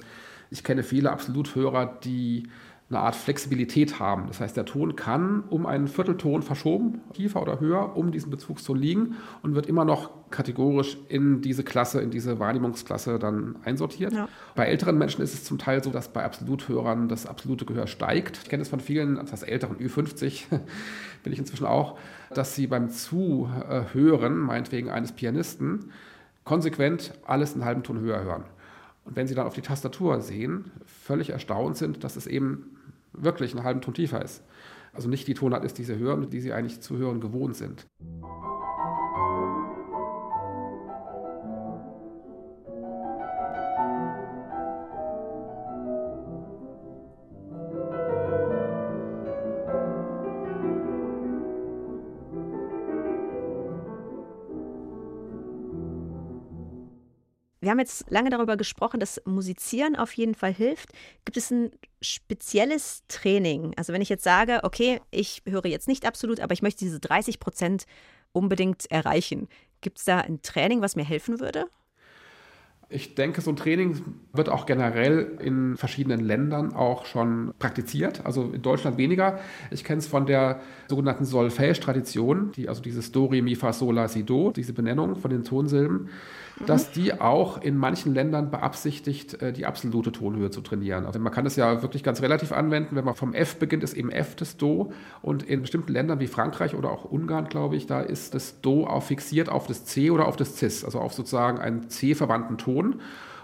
ich 0.49 0.63
kenne 0.63 0.83
viele 0.83 1.11
Absoluthörer, 1.11 1.99
die 2.03 2.47
eine 2.89 2.99
Art 2.99 3.15
Flexibilität 3.15 3.99
haben. 3.99 4.25
Das 4.27 4.39
heißt, 4.39 4.57
der 4.57 4.65
Ton 4.65 4.95
kann 4.95 5.43
um 5.49 5.67
einen 5.67 5.87
Viertelton 5.87 6.41
verschoben, 6.41 7.01
tiefer 7.13 7.41
oder 7.41 7.59
höher, 7.59 7.95
um 7.95 8.11
diesen 8.11 8.31
Bezugston 8.31 8.77
liegen 8.77 9.15
und 9.43 9.53
wird 9.53 9.67
immer 9.67 9.85
noch 9.85 10.09
kategorisch 10.31 10.97
in 11.07 11.41
diese 11.41 11.63
Klasse, 11.63 12.01
in 12.01 12.09
diese 12.09 12.39
Wahrnehmungsklasse 12.39 13.19
dann 13.19 13.57
einsortiert. 13.63 14.13
Ja. 14.13 14.27
Bei 14.55 14.65
älteren 14.65 14.97
Menschen 14.97 15.21
ist 15.21 15.35
es 15.35 15.43
zum 15.43 15.59
Teil 15.59 15.83
so, 15.83 15.91
dass 15.91 16.07
bei 16.07 16.23
Absoluthörern 16.23 17.09
das 17.09 17.27
absolute 17.27 17.65
Gehör 17.65 17.85
steigt. 17.85 18.39
Ich 18.43 18.49
kenne 18.49 18.63
es 18.63 18.69
von 18.69 18.79
vielen, 18.79 19.15
das 19.17 19.43
älteren 19.43 19.77
Ü50 19.77 20.45
bin 21.23 21.33
ich 21.33 21.39
inzwischen 21.39 21.67
auch, 21.67 21.97
dass 22.33 22.55
sie 22.55 22.65
beim 22.65 22.89
Zuhören, 22.89 24.37
meinetwegen 24.39 24.89
eines 24.89 25.11
Pianisten, 25.11 25.91
konsequent 26.43 27.13
alles 27.27 27.53
einen 27.53 27.65
halben 27.65 27.83
Ton 27.83 27.99
höher 27.99 28.23
hören. 28.23 28.45
Und 29.09 29.15
wenn 29.15 29.25
Sie 29.25 29.33
dann 29.33 29.47
auf 29.47 29.55
die 29.55 29.61
Tastatur 29.61 30.21
sehen, 30.21 30.69
völlig 30.85 31.31
erstaunt 31.31 31.77
sind, 31.77 32.03
dass 32.03 32.15
es 32.15 32.27
eben 32.27 32.77
wirklich 33.11 33.55
einen 33.55 33.63
halben 33.63 33.81
Ton 33.81 33.95
tiefer 33.95 34.23
ist. 34.23 34.43
Also 34.93 35.09
nicht 35.09 35.27
die 35.27 35.33
Tonart 35.33 35.65
ist, 35.65 35.79
die 35.79 35.83
Sie 35.83 35.97
hören, 35.97 36.29
die 36.29 36.39
Sie 36.39 36.53
eigentlich 36.53 36.81
zu 36.81 36.95
hören 36.95 37.19
gewohnt 37.19 37.55
sind. 37.55 37.87
Wir 57.69 57.73
haben 57.73 57.79
jetzt 57.81 58.09
lange 58.09 58.31
darüber 58.31 58.57
gesprochen, 58.57 58.99
dass 58.99 59.21
Musizieren 59.25 59.95
auf 59.95 60.11
jeden 60.13 60.33
Fall 60.33 60.51
hilft. 60.51 60.89
Gibt 61.23 61.37
es 61.37 61.51
ein 61.51 61.69
spezielles 62.01 63.03
Training? 63.09 63.73
Also 63.77 63.93
wenn 63.93 64.01
ich 64.01 64.09
jetzt 64.09 64.23
sage, 64.23 64.61
okay, 64.63 65.01
ich 65.11 65.43
höre 65.45 65.67
jetzt 65.67 65.87
nicht 65.87 66.07
absolut, 66.07 66.39
aber 66.39 66.53
ich 66.53 66.63
möchte 66.63 66.83
diese 66.83 66.99
30 66.99 67.39
Prozent 67.39 67.85
unbedingt 68.31 68.89
erreichen. 68.89 69.47
Gibt 69.81 69.99
es 69.99 70.05
da 70.05 70.17
ein 70.17 70.41
Training, 70.41 70.81
was 70.81 70.95
mir 70.95 71.05
helfen 71.05 71.39
würde? 71.39 71.67
Ich 72.91 73.13
denke, 73.13 73.41
so 73.41 73.51
ein 73.51 73.55
Training 73.55 74.01
wird 74.33 74.49
auch 74.49 74.65
generell 74.65 75.37
in 75.39 75.77
verschiedenen 75.77 76.21
Ländern 76.21 76.73
auch 76.73 77.05
schon 77.05 77.53
praktiziert. 77.59 78.25
Also 78.25 78.49
in 78.51 78.63
Deutschland 78.63 78.97
weniger. 78.97 79.39
Ich 79.69 79.83
kenne 79.83 79.99
es 79.99 80.07
von 80.07 80.25
der 80.25 80.61
sogenannten 80.87 81.23
Solfège-Tradition, 81.23 82.51
die, 82.53 82.67
also 82.67 82.81
dieses 82.81 83.11
Do, 83.11 83.25
Re, 83.25 83.43
Mi, 83.43 83.55
Fa, 83.55 83.73
Sol, 83.73 83.93
La, 83.93 84.07
Si, 84.07 84.23
Do, 84.23 84.51
diese 84.51 84.73
Benennung 84.73 85.15
von 85.15 85.29
den 85.29 85.43
Tonsilben 85.43 86.09
dass 86.65 86.91
die 86.91 87.19
auch 87.19 87.61
in 87.61 87.77
manchen 87.77 88.13
Ländern 88.13 88.51
beabsichtigt, 88.51 89.41
äh, 89.41 89.53
die 89.53 89.65
absolute 89.65 90.11
Tonhöhe 90.11 90.49
zu 90.49 90.61
trainieren. 90.61 91.05
Also 91.05 91.19
man 91.19 91.31
kann 91.31 91.45
es 91.45 91.55
ja 91.55 91.81
wirklich 91.81 92.03
ganz 92.03 92.21
relativ 92.21 92.51
anwenden. 92.51 92.95
Wenn 92.95 93.05
man 93.05 93.15
vom 93.15 93.33
F 93.33 93.57
beginnt, 93.57 93.83
ist 93.83 93.93
eben 93.93 94.11
F 94.11 94.35
das 94.35 94.57
Do. 94.57 94.91
Und 95.21 95.43
in 95.43 95.61
bestimmten 95.61 95.91
Ländern 95.91 96.19
wie 96.19 96.27
Frankreich 96.27 96.75
oder 96.75 96.91
auch 96.91 97.05
Ungarn, 97.05 97.47
glaube 97.47 97.75
ich, 97.75 97.87
da 97.87 98.01
ist 98.01 98.33
das 98.33 98.61
Do 98.61 98.85
auch 98.85 99.03
fixiert 99.03 99.49
auf 99.49 99.67
das 99.67 99.85
C 99.85 100.11
oder 100.11 100.27
auf 100.27 100.35
das 100.35 100.57
Cis, 100.57 100.83
also 100.83 100.99
auf 100.99 101.13
sozusagen 101.13 101.59
einen 101.59 101.89
C-verwandten 101.89 102.57
Ton 102.57 102.78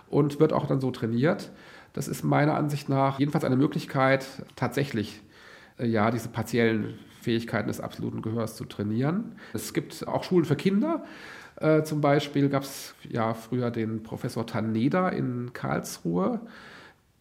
und 0.10 0.40
wird 0.40 0.54
auch 0.54 0.68
dann 0.68 0.82
so 0.82 0.92
trainiert. 0.92 1.52
Das 1.94 2.08
ist 2.08 2.24
meiner 2.24 2.56
Ansicht 2.56 2.90
nach 2.90 3.20
jedenfalls 3.20 3.46
eine 3.46 3.56
Möglichkeit, 3.56 4.26
tatsächlich 4.56 5.22
äh, 5.80 5.88
ja 5.88 6.12
diese 6.12 6.30
partiellen 6.30 7.00
Fähigkeiten 7.22 7.68
des 7.68 7.80
absoluten 7.80 8.22
Gehörs 8.22 8.56
zu 8.56 8.66
trainieren. 8.66 9.36
Es 9.54 9.74
gibt 9.74 10.08
auch 10.08 10.24
Schulen 10.24 10.46
für 10.46 10.56
Kinder. 10.56 11.04
Äh, 11.56 11.84
zum 11.84 12.02
Beispiel 12.02 12.50
gab 12.50 12.64
es 12.64 12.94
ja 13.10 13.34
früher 13.34 13.72
den 13.72 14.04
Professor 14.04 14.46
Taneda 14.46 15.10
in 15.10 15.54
Karlsruhe. 15.54 16.42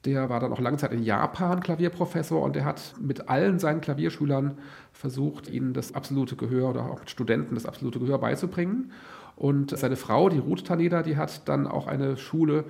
Der 0.05 0.29
war 0.29 0.41
dann 0.41 0.53
auch 0.53 0.61
lange 0.61 0.77
Zeit 0.77 0.93
in 0.93 1.03
Japan 1.03 1.61
Klavierprofessor 1.61 2.43
und 2.43 2.57
der 2.57 2.67
hat 2.67 2.95
mit 3.01 3.29
allen 3.29 3.59
seinen 3.59 3.81
Klavierschülern 3.81 4.59
versucht, 4.93 5.49
ihnen 5.49 5.73
das 5.73 5.95
absolute 5.95 6.37
Gehör 6.37 6.71
oder 6.71 6.91
auch 6.91 7.01
mit 7.01 7.11
Studenten 7.11 7.55
das 7.55 7.65
absolute 7.65 7.99
Gehör 8.01 8.19
beizubringen. 8.19 8.93
Und 9.37 9.77
seine 9.77 9.97
Frau, 9.97 10.29
die 10.29 10.39
Ruth 10.39 10.67
Taneda, 10.67 11.03
die 11.03 11.17
hat 11.17 11.49
dann 11.49 11.67
auch 11.67 11.87
eine 11.87 12.17
Schule 12.17 12.65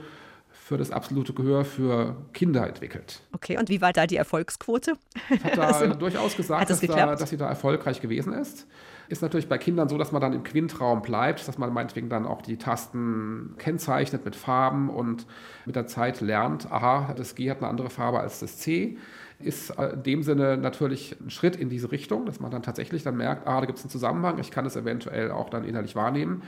für 0.50 0.78
das 0.78 0.90
absolute 0.90 1.34
Gehör 1.34 1.64
für 1.64 2.16
Kinder 2.32 2.66
entwickelt. 2.66 3.20
Okay, 3.32 3.58
und 3.58 3.68
wie 3.68 3.82
war 3.82 3.92
da 3.92 4.06
die 4.06 4.16
Erfolgsquote? 4.16 4.94
Hat 5.42 5.58
da 5.58 5.62
also, 5.68 5.94
durchaus 5.94 6.36
gesagt, 6.36 6.70
dass, 6.70 6.80
da, 6.80 7.16
dass 7.16 7.28
sie 7.28 7.36
da 7.36 7.48
erfolgreich 7.48 8.00
gewesen 8.00 8.32
ist. 8.32 8.66
Ist 9.08 9.22
natürlich 9.22 9.48
bei 9.48 9.58
Kindern 9.58 9.88
so, 9.88 9.98
dass 9.98 10.12
man 10.12 10.22
dann 10.22 10.32
im 10.32 10.42
Quintraum 10.42 11.02
bleibt, 11.02 11.46
dass 11.46 11.58
man 11.58 11.72
meinetwegen 11.72 12.08
dann 12.08 12.26
auch 12.26 12.42
die 12.42 12.56
Tasten 12.56 13.54
kennzeichnet 13.58 14.24
mit 14.24 14.36
Farben 14.36 14.88
und 14.88 15.26
mit 15.66 15.76
der 15.76 15.86
Zeit 15.86 16.20
lernt, 16.20 16.70
aha, 16.70 17.14
das 17.14 17.34
G 17.34 17.50
hat 17.50 17.58
eine 17.58 17.68
andere 17.68 17.90
Farbe 17.90 18.20
als 18.20 18.40
das 18.40 18.58
C. 18.58 18.96
Ist 19.40 19.70
in 19.70 20.02
dem 20.04 20.22
Sinne 20.22 20.56
natürlich 20.56 21.16
ein 21.20 21.28
Schritt 21.28 21.56
in 21.56 21.68
diese 21.68 21.90
Richtung, 21.90 22.24
dass 22.24 22.40
man 22.40 22.50
dann 22.50 22.62
tatsächlich 22.62 23.02
dann 23.02 23.16
merkt, 23.16 23.46
ah, 23.46 23.60
da 23.60 23.66
gibt 23.66 23.78
es 23.78 23.84
einen 23.84 23.90
Zusammenhang, 23.90 24.38
ich 24.38 24.50
kann 24.50 24.64
es 24.64 24.76
eventuell 24.76 25.30
auch 25.30 25.50
dann 25.50 25.64
innerlich 25.64 25.96
wahrnehmen. 25.96 26.42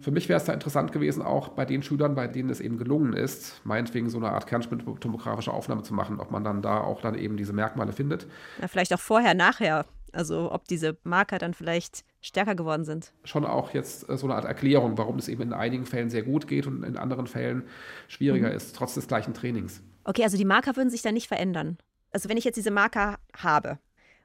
Für 0.00 0.10
mich 0.10 0.30
wäre 0.30 0.38
es 0.38 0.46
da 0.46 0.54
interessant 0.54 0.92
gewesen, 0.92 1.20
auch 1.20 1.48
bei 1.50 1.66
den 1.66 1.82
Schülern, 1.82 2.14
bei 2.14 2.26
denen 2.26 2.48
es 2.48 2.60
eben 2.60 2.78
gelungen 2.78 3.12
ist, 3.12 3.60
meinetwegen 3.64 4.08
so 4.08 4.16
eine 4.16 4.30
Art 4.30 4.46
kernspintomografische 4.46 5.52
Aufnahme 5.52 5.82
zu 5.82 5.92
machen, 5.92 6.18
ob 6.18 6.30
man 6.30 6.42
dann 6.42 6.62
da 6.62 6.80
auch 6.80 7.02
dann 7.02 7.14
eben 7.14 7.36
diese 7.36 7.52
Merkmale 7.52 7.92
findet. 7.92 8.26
Ja, 8.62 8.68
vielleicht 8.68 8.94
auch 8.94 9.00
vorher, 9.00 9.34
nachher 9.34 9.84
also 10.12 10.52
ob 10.52 10.66
diese 10.68 10.96
Marker 11.04 11.38
dann 11.38 11.54
vielleicht 11.54 12.04
stärker 12.20 12.54
geworden 12.54 12.84
sind. 12.84 13.12
Schon 13.24 13.44
auch 13.44 13.72
jetzt 13.72 14.08
äh, 14.08 14.16
so 14.16 14.26
eine 14.26 14.34
Art 14.34 14.44
Erklärung, 14.44 14.98
warum 14.98 15.18
es 15.18 15.28
eben 15.28 15.42
in 15.42 15.52
einigen 15.52 15.86
Fällen 15.86 16.10
sehr 16.10 16.22
gut 16.22 16.48
geht 16.48 16.66
und 16.66 16.82
in 16.82 16.96
anderen 16.96 17.26
Fällen 17.26 17.64
schwieriger 18.08 18.50
mhm. 18.50 18.56
ist, 18.56 18.76
trotz 18.76 18.94
des 18.94 19.08
gleichen 19.08 19.34
Trainings. 19.34 19.82
Okay, 20.04 20.22
also 20.24 20.36
die 20.36 20.44
Marker 20.44 20.76
würden 20.76 20.90
sich 20.90 21.02
dann 21.02 21.14
nicht 21.14 21.28
verändern. 21.28 21.78
Also 22.12 22.28
wenn 22.28 22.36
ich 22.36 22.44
jetzt 22.44 22.56
diese 22.56 22.70
Marker 22.70 23.18
habe 23.36 23.78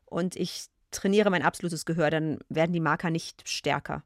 und 0.05 0.35
ich 0.35 0.65
trainiere 0.91 1.29
mein 1.29 1.43
absolutes 1.43 1.85
Gehör, 1.85 2.09
dann 2.09 2.39
werden 2.49 2.73
die 2.73 2.79
Marker 2.79 3.09
nicht 3.09 3.47
stärker. 3.47 4.03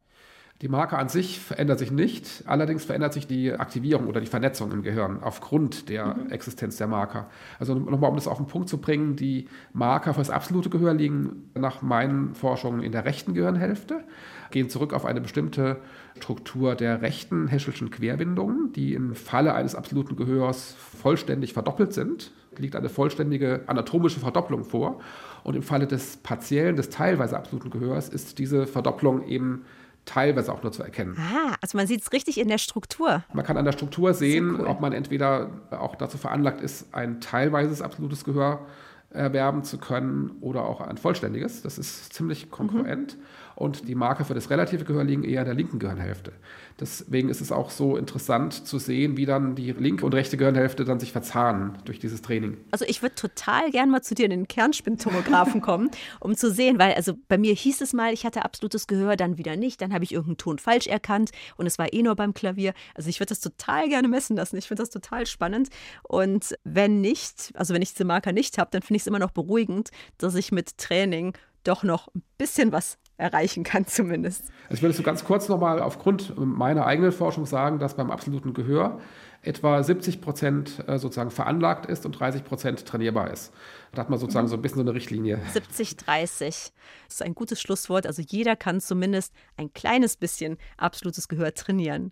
Die 0.62 0.68
Marke 0.68 0.98
an 0.98 1.08
sich 1.08 1.40
verändert 1.40 1.80
sich 1.80 1.90
nicht, 1.90 2.44
allerdings 2.46 2.84
verändert 2.84 3.14
sich 3.14 3.28
die 3.28 3.54
Aktivierung 3.54 4.08
oder 4.08 4.20
die 4.20 4.28
Vernetzung 4.28 4.74
im 4.74 4.84
Gehirn 4.84 5.20
aufgrund 5.24 5.88
der 5.88 6.16
mhm. 6.16 6.32
Existenz 6.32 6.76
der 6.76 6.88
Marker. 6.88 7.30
Also 7.60 7.76
nochmal, 7.76 8.10
um 8.10 8.18
das 8.18 8.28
auf 8.28 8.38
den 8.38 8.48
Punkt 8.48 8.68
zu 8.68 8.78
bringen, 8.80 9.16
die 9.16 9.48
Marker 9.72 10.14
für 10.14 10.20
das 10.20 10.30
absolute 10.30 10.70
Gehör 10.70 10.94
liegen 10.94 11.50
nach 11.56 11.82
meinen 11.82 12.36
Forschungen 12.36 12.84
in 12.84 12.92
der 12.92 13.06
rechten 13.06 13.34
Gehirnhälfte, 13.34 14.04
gehen 14.52 14.68
zurück 14.68 14.94
auf 14.94 15.06
eine 15.06 15.22
bestimmte 15.22 15.78
Struktur 16.18 16.76
der 16.76 17.02
rechten 17.02 17.48
Heschelschen 17.48 17.90
Querbindungen, 17.90 18.74
die 18.74 18.96
im 18.96 19.16
Falle 19.16 19.54
eines 19.54 19.76
absoluten 19.76 20.18
Gehörs 20.18 20.76
vollständig 21.02 21.54
verdoppelt 21.54 21.94
sind. 21.94 22.34
Liegt 22.58 22.76
eine 22.76 22.90
vollständige 22.90 23.62
anatomische 23.68 24.20
Verdopplung 24.20 24.66
vor. 24.66 25.00
Und 25.46 25.56
im 25.56 25.64
Falle 25.64 25.88
des 25.88 26.18
partiellen, 26.18 26.76
des 26.76 26.90
teilweise 26.90 27.38
absoluten 27.38 27.70
Gehörs 27.70 28.10
ist 28.10 28.40
diese 28.40 28.68
Verdopplung 28.68 29.26
eben 29.26 29.62
teilweise 30.06 30.52
auch 30.52 30.64
nur 30.64 30.72
zu 30.72 30.84
erkennen. 30.84 31.18
Ah, 31.18 31.56
also 31.62 31.78
man 31.78 31.88
sieht 31.88 32.02
es 32.02 32.12
richtig 32.12 32.40
in 32.40 32.48
der 32.48 32.58
Struktur. 32.58 33.24
Man 33.34 33.46
kann 33.46 33.58
an 33.58 33.66
der 33.66 33.72
Struktur 33.74 34.14
sehen, 34.14 34.56
cool. 34.60 34.68
ob 34.68 34.82
man 34.82 34.94
entweder 34.94 35.50
auch 35.72 35.96
dazu 35.96 36.18
veranlagt 36.18 36.62
ist, 36.62 36.94
ein 36.94 37.22
teilweises 37.22 37.82
absolutes 37.82 38.24
Gehör 38.24 38.66
erwerben 39.12 39.64
zu 39.64 39.78
können 39.80 40.38
oder 40.42 40.66
auch 40.66 40.82
ein 40.82 40.98
vollständiges. 40.98 41.64
Das 41.64 41.78
ist 41.78 42.14
ziemlich 42.14 42.50
konkurrent. 42.52 43.18
Mhm 43.18 43.24
und 43.60 43.90
die 43.90 43.96
Marker 43.96 44.24
für 44.24 44.34
das 44.34 44.50
relative 44.50 44.86
Gehör 44.86 45.04
liegen 45.04 45.24
eher 45.24 45.42
in 45.42 45.46
der 45.46 45.54
linken 45.54 45.80
Gehirnhälfte. 45.80 46.32
Deswegen 46.80 47.28
ist 47.28 47.42
es 47.42 47.52
auch 47.52 47.72
so 47.72 47.98
interessant 47.98 48.66
zu 48.66 48.80
sehen, 48.80 49.18
wie 49.18 49.26
dann 49.26 49.56
die 49.56 49.74
linke 49.74 50.06
und 50.06 50.14
rechte 50.14 50.38
Gehirnhälfte 50.38 50.86
dann 50.86 51.00
sich 51.00 51.12
verzahnen 51.12 51.78
durch 51.84 52.00
dieses 52.00 52.22
Training. 52.22 52.58
Also 52.72 52.86
ich 52.88 53.02
würde 53.02 53.16
total 53.16 53.70
gern 53.70 53.90
mal 53.90 54.02
zu 54.02 54.16
dir 54.16 54.26
in 54.26 54.32
den 54.32 54.48
Kernspintomographen 54.48 55.60
kommen, 55.60 55.92
um 56.22 56.38
zu 56.38 56.52
sehen, 56.52 56.80
weil 56.80 56.94
also 56.94 57.14
bei 57.28 57.38
mir 57.38 57.54
hieß 57.54 57.82
es 57.82 57.92
mal, 57.92 58.14
ich 58.14 58.26
hatte 58.26 58.46
absolutes 58.46 58.88
Gehör, 58.88 59.18
dann 59.18 59.38
wieder 59.38 59.58
nicht, 59.58 59.82
dann 59.82 59.94
habe 59.94 60.06
ich 60.06 60.14
irgendeinen 60.14 60.38
Ton 60.38 60.58
falsch 60.58 60.88
erkannt 60.88 61.32
und 61.58 61.68
es 61.68 61.78
war 61.78 61.92
eh 61.92 62.02
nur 62.02 62.16
beim 62.16 62.34
Klavier. 62.34 62.74
Also 62.96 63.10
ich 63.10 63.20
würde 63.20 63.30
das 63.30 63.42
total 63.42 63.90
gerne 63.90 64.08
messen 64.08 64.38
lassen. 64.38 64.56
Ich 64.56 64.70
finde 64.70 64.84
das 64.84 64.90
total 64.90 65.26
spannend 65.26 65.68
und 66.04 66.56
wenn 66.64 67.02
nicht, 67.02 67.52
also 67.56 67.74
wenn 67.74 67.82
ich 67.82 67.92
diese 67.92 68.06
Marker 68.06 68.32
nicht 68.32 68.58
habe, 68.58 68.72
dann 68.72 68.84
finde 68.84 68.96
ich 68.96 69.04
es 69.04 69.08
immer 69.08 69.20
noch 69.20 69.32
beruhigend, 69.32 69.90
dass 70.18 70.36
ich 70.36 70.54
mit 70.54 70.78
Training 70.78 71.34
doch 71.66 71.84
noch 71.84 72.08
ein 72.16 72.24
bisschen 72.38 72.72
was 72.72 72.98
erreichen 73.20 73.64
kann 73.64 73.86
zumindest. 73.86 74.46
Also 74.64 74.76
ich 74.76 74.82
würde 74.82 74.96
so 74.96 75.04
ganz 75.04 75.24
kurz 75.24 75.50
nochmal 75.50 75.82
aufgrund 75.82 76.34
meiner 76.38 76.86
eigenen 76.86 77.12
Forschung 77.12 77.46
sagen, 77.46 77.80
dass 77.80 77.96
beim 77.96 78.12
absoluten 78.12 78.54
Gehör 78.54 79.00
etwa 79.42 79.82
70 79.82 80.20
Prozent 80.20 80.84
äh, 80.88 80.98
sozusagen 80.98 81.32
veranlagt 81.32 81.86
ist 81.86 82.06
und 82.06 82.12
30 82.14 82.44
Prozent 82.44 82.86
trainierbar 82.86 83.32
ist. 83.32 83.54
Da 83.94 84.02
hat 84.02 84.10
man 84.10 84.20
sozusagen 84.20 84.48
so 84.48 84.56
ein 84.56 84.62
bisschen 84.62 84.78
so 84.78 84.82
eine 84.82 84.94
Richtlinie. 84.94 85.40
70, 85.54 85.96
30. 85.98 86.74
Das 87.08 87.16
ist 87.16 87.22
ein 87.22 87.36
gutes 87.36 87.62
Schlusswort. 87.62 88.06
Also 88.06 88.22
jeder 88.22 88.56
kann 88.56 88.82
zumindest 88.82 89.34
ein 89.56 89.74
kleines 89.74 90.18
bisschen 90.18 90.58
absolutes 90.78 91.30
Gehör 91.30 91.54
trainieren. 91.54 92.12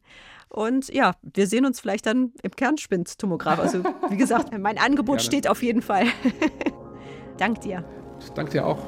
Und 0.50 0.88
ja, 0.93 1.15
wir 1.22 1.48
sehen 1.48 1.65
uns 1.65 1.82
vielleicht 1.82 2.06
dann 2.06 2.32
im 2.43 2.52
Kernspintomograph. 2.52 3.60
Also 3.60 3.84
wie 4.10 4.17
gesagt, 4.17 4.58
mein 4.58 4.78
Angebot 4.78 5.17
Gerne. 5.17 5.22
steht 5.22 5.48
auf 5.50 5.62
jeden 5.62 5.82
Fall. 5.82 6.06
Dank 7.38 7.62
dir. 7.62 7.84
Dank 8.36 8.52
dir 8.52 8.65
auch. 8.65 8.80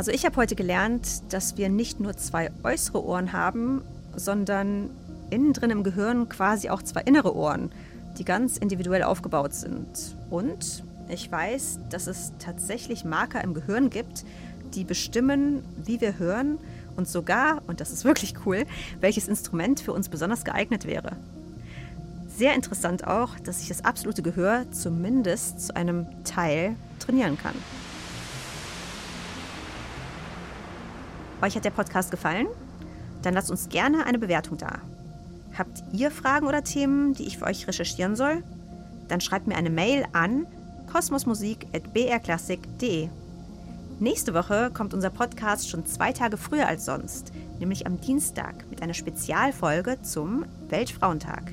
Also 0.00 0.12
ich 0.12 0.24
habe 0.24 0.36
heute 0.36 0.54
gelernt, 0.54 1.30
dass 1.30 1.58
wir 1.58 1.68
nicht 1.68 2.00
nur 2.00 2.16
zwei 2.16 2.50
äußere 2.62 3.04
Ohren 3.04 3.34
haben, 3.34 3.82
sondern 4.16 4.88
innen 5.28 5.52
drin 5.52 5.68
im 5.68 5.84
Gehirn 5.84 6.30
quasi 6.30 6.70
auch 6.70 6.80
zwei 6.80 7.02
innere 7.02 7.36
Ohren, 7.36 7.70
die 8.16 8.24
ganz 8.24 8.56
individuell 8.56 9.02
aufgebaut 9.02 9.52
sind. 9.52 10.16
Und 10.30 10.84
ich 11.10 11.30
weiß, 11.30 11.80
dass 11.90 12.06
es 12.06 12.32
tatsächlich 12.38 13.04
Marker 13.04 13.44
im 13.44 13.52
Gehirn 13.52 13.90
gibt, 13.90 14.24
die 14.72 14.84
bestimmen, 14.84 15.62
wie 15.84 16.00
wir 16.00 16.18
hören 16.18 16.56
und 16.96 17.06
sogar, 17.06 17.60
und 17.66 17.82
das 17.82 17.92
ist 17.92 18.06
wirklich 18.06 18.32
cool, 18.46 18.64
welches 19.00 19.28
Instrument 19.28 19.80
für 19.80 19.92
uns 19.92 20.08
besonders 20.08 20.46
geeignet 20.46 20.86
wäre. 20.86 21.12
Sehr 22.26 22.54
interessant 22.54 23.06
auch, 23.06 23.38
dass 23.40 23.60
ich 23.60 23.68
das 23.68 23.84
absolute 23.84 24.22
Gehör 24.22 24.64
zumindest 24.70 25.60
zu 25.66 25.76
einem 25.76 26.06
Teil 26.24 26.74
trainieren 27.00 27.36
kann. 27.36 27.54
Euch 31.42 31.56
hat 31.56 31.64
der 31.64 31.70
Podcast 31.70 32.10
gefallen? 32.10 32.48
Dann 33.22 33.34
lasst 33.34 33.50
uns 33.50 33.68
gerne 33.68 34.04
eine 34.04 34.18
Bewertung 34.18 34.58
da. 34.58 34.80
Habt 35.56 35.82
ihr 35.92 36.10
Fragen 36.10 36.46
oder 36.46 36.64
Themen, 36.64 37.14
die 37.14 37.26
ich 37.26 37.38
für 37.38 37.46
euch 37.46 37.66
recherchieren 37.66 38.14
soll? 38.14 38.42
Dann 39.08 39.20
schreibt 39.20 39.46
mir 39.46 39.56
eine 39.56 39.70
Mail 39.70 40.04
an 40.12 40.46
kosmosmusik.brklassik.de. 40.92 43.08
Nächste 43.98 44.34
Woche 44.34 44.70
kommt 44.72 44.94
unser 44.94 45.10
Podcast 45.10 45.68
schon 45.68 45.86
zwei 45.86 46.12
Tage 46.12 46.36
früher 46.36 46.66
als 46.66 46.84
sonst, 46.84 47.32
nämlich 47.58 47.86
am 47.86 48.00
Dienstag 48.00 48.64
mit 48.70 48.82
einer 48.82 48.94
Spezialfolge 48.94 50.00
zum 50.02 50.44
Weltfrauentag. 50.68 51.52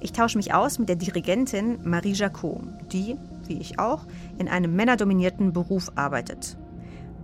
Ich 0.00 0.12
tausche 0.12 0.38
mich 0.38 0.54
aus 0.54 0.78
mit 0.78 0.88
der 0.88 0.96
Dirigentin 0.96 1.78
Marie 1.84 2.12
Jacot, 2.12 2.62
die, 2.92 3.16
wie 3.46 3.58
ich 3.58 3.78
auch, 3.78 4.06
in 4.38 4.48
einem 4.48 4.74
männerdominierten 4.74 5.52
Beruf 5.52 5.92
arbeitet. 5.96 6.56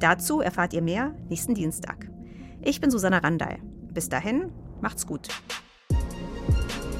Dazu 0.05 0.43
erfahrt 0.43 0.75
ihr 0.75 0.83
mehr 0.83 1.15
nächsten 1.31 1.55
Dienstag. 1.55 2.11
Ich 2.61 2.79
bin 2.79 2.91
Susanna 2.91 3.17
Randall. 3.21 3.57
Bis 3.91 4.11
dahin, 4.11 4.53
macht's 4.83 5.07
gut. 5.07 5.29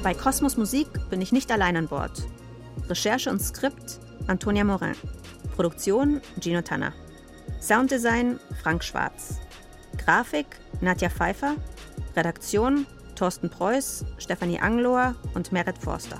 Bei 0.01 0.15
Kosmos 0.15 0.57
Musik 0.57 0.87
bin 1.11 1.21
ich 1.21 1.31
nicht 1.31 1.51
allein 1.51 1.77
an 1.77 1.87
Bord. 1.87 2.25
Recherche 2.89 3.29
und 3.29 3.43
Skript 3.43 3.99
Antonia 4.25 4.63
Morin. 4.63 4.95
Produktion 5.55 6.19
Gino 6.41 6.63
Tanner. 6.63 6.93
Sounddesign 7.61 8.39
Frank 8.63 8.83
Schwarz. 8.83 9.39
Grafik 10.03 10.47
Nadja 10.81 11.11
Pfeiffer. 11.11 11.57
Redaktion 12.15 12.87
Thorsten 13.13 13.51
Preuß, 13.51 14.03
Stefanie 14.17 14.59
Anglohr 14.59 15.13
und 15.35 15.51
Merit 15.51 15.77
Forster. 15.77 16.19